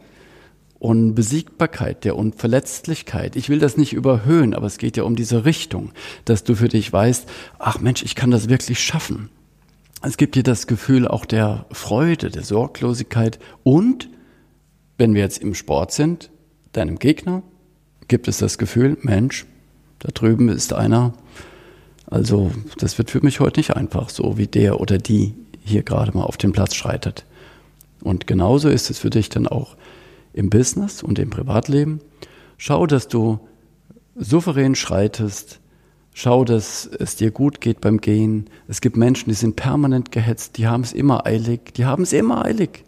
Unbesiegbarkeit, 0.79 2.05
der 2.05 2.17
Unverletzlichkeit. 2.17 3.35
Ich 3.35 3.49
will 3.49 3.59
das 3.59 3.77
nicht 3.77 3.93
überhöhen, 3.93 4.55
aber 4.55 4.67
es 4.67 4.79
geht 4.79 4.97
ja 4.97 5.03
um 5.03 5.17
diese 5.17 5.45
Richtung, 5.45 5.91
dass 6.25 6.45
du 6.45 6.55
für 6.55 6.69
dich 6.69 6.93
weißt, 6.93 7.29
ach 7.59 7.81
Mensch, 7.81 8.03
ich 8.05 8.15
kann 8.15 8.31
das 8.31 8.49
wirklich 8.49 8.79
schaffen. 8.79 9.31
Es 10.03 10.17
gibt 10.17 10.37
dir 10.37 10.45
das 10.45 10.69
Gefühl 10.69 11.09
auch 11.09 11.25
der 11.25 11.67
Freude, 11.73 12.31
der 12.31 12.45
Sorglosigkeit 12.45 13.41
und, 13.65 14.09
wenn 14.97 15.15
wir 15.15 15.23
jetzt 15.23 15.39
im 15.39 15.55
Sport 15.55 15.91
sind, 15.91 16.31
deinem 16.73 17.01
Gegner, 17.01 17.43
gibt 18.07 18.29
es 18.29 18.39
das 18.39 18.59
Gefühl, 18.59 18.97
Mensch, 19.03 19.47
da 19.99 20.09
drüben 20.13 20.49
ist 20.49 20.73
einer. 20.73 21.13
Also 22.07 22.51
das 22.79 22.99
wird 22.99 23.11
für 23.11 23.21
mich 23.21 23.41
heute 23.41 23.61
nicht 23.61 23.77
einfach, 23.77 24.09
so 24.09 24.39
wie 24.39 24.47
der 24.47 24.81
oder 24.81 24.99
die 24.99 25.35
hier 25.63 25.83
gerade 25.83 26.17
mal 26.17 26.25
auf 26.25 26.37
den 26.37 26.53
Platz 26.53 26.75
schreitet. 26.75 27.25
Und 28.03 28.27
genauso 28.27 28.69
ist 28.69 28.91
es 28.91 28.99
für 28.99 29.11
dich 29.11 29.29
dann 29.29 29.47
auch 29.47 29.77
im 30.33 30.51
Business 30.51 31.03
und 31.03 31.19
im 31.19 31.31
Privatleben. 31.31 32.01
Schau, 32.57 32.87
dass 32.87 33.09
du 33.09 33.41
souverän 34.15 34.75
schreitest. 34.75 35.61
Schau, 36.15 36.45
dass 36.45 36.87
es 36.87 37.17
dir 37.17 37.31
gut 37.31 37.61
geht 37.61 37.81
beim 37.81 38.01
Gehen. 38.01 38.51
Es 38.67 38.81
gibt 38.81 38.97
Menschen, 38.97 39.29
die 39.29 39.35
sind 39.35 39.57
permanent 39.57 40.11
gehetzt, 40.11 40.59
die 40.59 40.67
haben 40.67 40.83
es 40.83 40.93
immer 40.93 41.27
eilig, 41.27 41.75
die 41.75 41.85
haben 41.85 42.03
es 42.03 42.13
immer 42.13 42.45
eilig. 42.45 42.85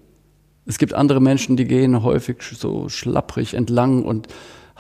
Es 0.66 0.78
gibt 0.78 0.94
andere 0.94 1.20
Menschen, 1.20 1.56
die 1.56 1.64
gehen 1.64 2.02
häufig 2.02 2.42
so 2.42 2.88
schlapprig 2.88 3.54
entlang 3.54 4.04
und 4.04 4.28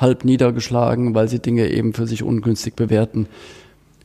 halb 0.00 0.24
niedergeschlagen, 0.24 1.14
weil 1.14 1.28
sie 1.28 1.40
Dinge 1.40 1.68
eben 1.68 1.92
für 1.92 2.06
sich 2.06 2.22
ungünstig 2.22 2.74
bewerten. 2.74 3.28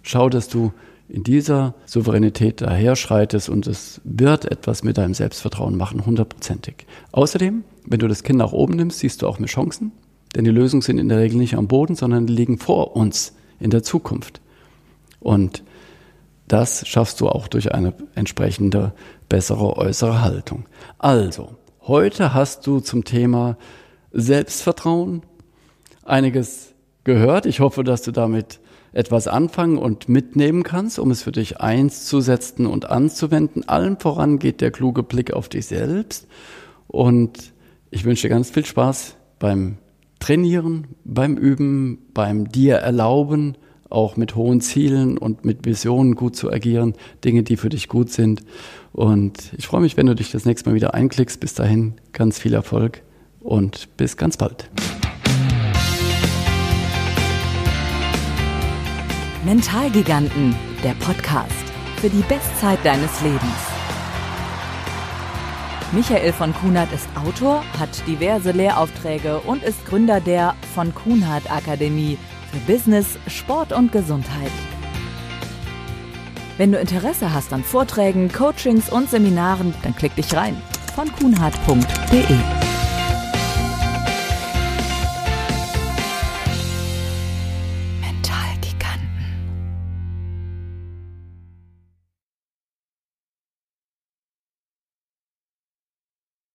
Schau, 0.03 0.29
dass 0.29 0.47
du 0.47 0.71
in 1.07 1.23
dieser 1.23 1.75
Souveränität 1.85 2.61
daherschreitest 2.61 3.49
und 3.49 3.67
es 3.67 4.01
wird 4.03 4.45
etwas 4.45 4.83
mit 4.83 4.97
deinem 4.97 5.13
Selbstvertrauen 5.13 5.77
machen, 5.77 6.05
hundertprozentig. 6.05 6.87
Außerdem, 7.11 7.63
wenn 7.85 7.99
du 7.99 8.07
das 8.07 8.23
Kind 8.23 8.39
nach 8.39 8.51
oben 8.53 8.75
nimmst, 8.75 8.99
siehst 8.99 9.21
du 9.21 9.27
auch 9.27 9.39
mehr 9.39 9.47
Chancen, 9.47 9.91
denn 10.35 10.45
die 10.45 10.51
Lösungen 10.51 10.81
sind 10.81 10.97
in 10.97 11.09
der 11.09 11.19
Regel 11.19 11.37
nicht 11.37 11.55
am 11.55 11.67
Boden, 11.67 11.95
sondern 11.95 12.27
liegen 12.27 12.57
vor 12.57 12.95
uns 12.95 13.35
in 13.59 13.69
der 13.69 13.83
Zukunft. 13.83 14.41
Und 15.19 15.63
das 16.47 16.87
schaffst 16.87 17.21
du 17.21 17.29
auch 17.29 17.47
durch 17.47 17.73
eine 17.73 17.93
entsprechende 18.15 18.93
bessere 19.29 19.77
äußere 19.77 20.21
Haltung. 20.21 20.65
Also, 20.99 21.55
heute 21.81 22.33
hast 22.33 22.67
du 22.67 22.79
zum 22.79 23.03
Thema 23.03 23.57
Selbstvertrauen 24.11 25.23
einiges 26.05 26.73
gehört. 27.03 27.45
Ich 27.45 27.59
hoffe, 27.59 27.83
dass 27.83 28.01
du 28.01 28.11
damit 28.11 28.59
etwas 28.93 29.27
anfangen 29.27 29.77
und 29.77 30.07
mitnehmen 30.07 30.63
kannst, 30.63 30.99
um 30.99 31.11
es 31.11 31.21
für 31.21 31.33
dich 31.33 31.59
einzusetzen 31.59 32.65
und 32.65 32.89
anzuwenden. 32.89 33.67
Allen 33.67 33.99
voran 33.99 34.39
geht 34.39 34.61
der 34.61 34.71
kluge 34.71 35.03
Blick 35.03 35.33
auf 35.33 35.49
dich 35.49 35.65
selbst. 35.65 36.27
Und 36.87 37.53
ich 37.91 38.05
wünsche 38.05 38.23
dir 38.23 38.29
ganz 38.29 38.49
viel 38.49 38.65
Spaß 38.65 39.17
beim 39.37 39.77
Trainieren, 40.19 40.87
beim 41.03 41.35
Üben, 41.37 41.99
beim 42.13 42.49
dir 42.49 42.75
erlauben, 42.77 43.57
auch 43.89 44.15
mit 44.17 44.35
hohen 44.35 44.61
Zielen 44.61 45.17
und 45.17 45.45
mit 45.45 45.65
Visionen 45.65 46.15
gut 46.15 46.35
zu 46.35 46.51
agieren, 46.51 46.93
Dinge, 47.23 47.43
die 47.43 47.57
für 47.57 47.69
dich 47.69 47.89
gut 47.89 48.09
sind. 48.09 48.41
Und 48.93 49.53
ich 49.57 49.67
freue 49.67 49.81
mich, 49.81 49.97
wenn 49.97 50.07
du 50.07 50.15
dich 50.15 50.31
das 50.31 50.45
nächste 50.45 50.69
Mal 50.69 50.75
wieder 50.75 50.93
einklickst. 50.93 51.39
Bis 51.41 51.53
dahin 51.53 51.95
ganz 52.13 52.39
viel 52.39 52.53
Erfolg 52.53 53.03
und 53.41 53.89
bis 53.97 54.15
ganz 54.15 54.37
bald. 54.37 54.69
Mentalgiganten, 59.45 60.55
der 60.83 60.95
Podcast 60.95 61.51
für 61.97 62.09
die 62.09 62.23
Bestzeit 62.23 62.79
deines 62.83 63.21
Lebens. 63.21 63.41
Michael 65.91 66.33
von 66.33 66.51
Kunert 66.55 66.91
ist 66.91 67.07
Autor, 67.15 67.63
hat 67.79 67.89
diverse 68.07 68.51
Lehraufträge 68.51 69.39
und 69.41 69.61
ist 69.61 69.85
Gründer 69.85 70.19
der 70.19 70.55
von 70.73 70.95
Kunert 70.95 71.51
Akademie 71.51 72.17
für 72.51 72.57
Business, 72.71 73.19
Sport 73.27 73.71
und 73.71 73.91
Gesundheit. 73.91 74.51
Wenn 76.57 76.71
du 76.71 76.79
Interesse 76.79 77.31
hast 77.31 77.53
an 77.53 77.63
Vorträgen, 77.63 78.31
Coachings 78.31 78.89
und 78.89 79.11
Seminaren, 79.11 79.75
dann 79.83 79.95
klick 79.95 80.15
dich 80.15 80.35
rein 80.35 80.59
von 80.95 81.11
kunhardt.de. 81.13 82.54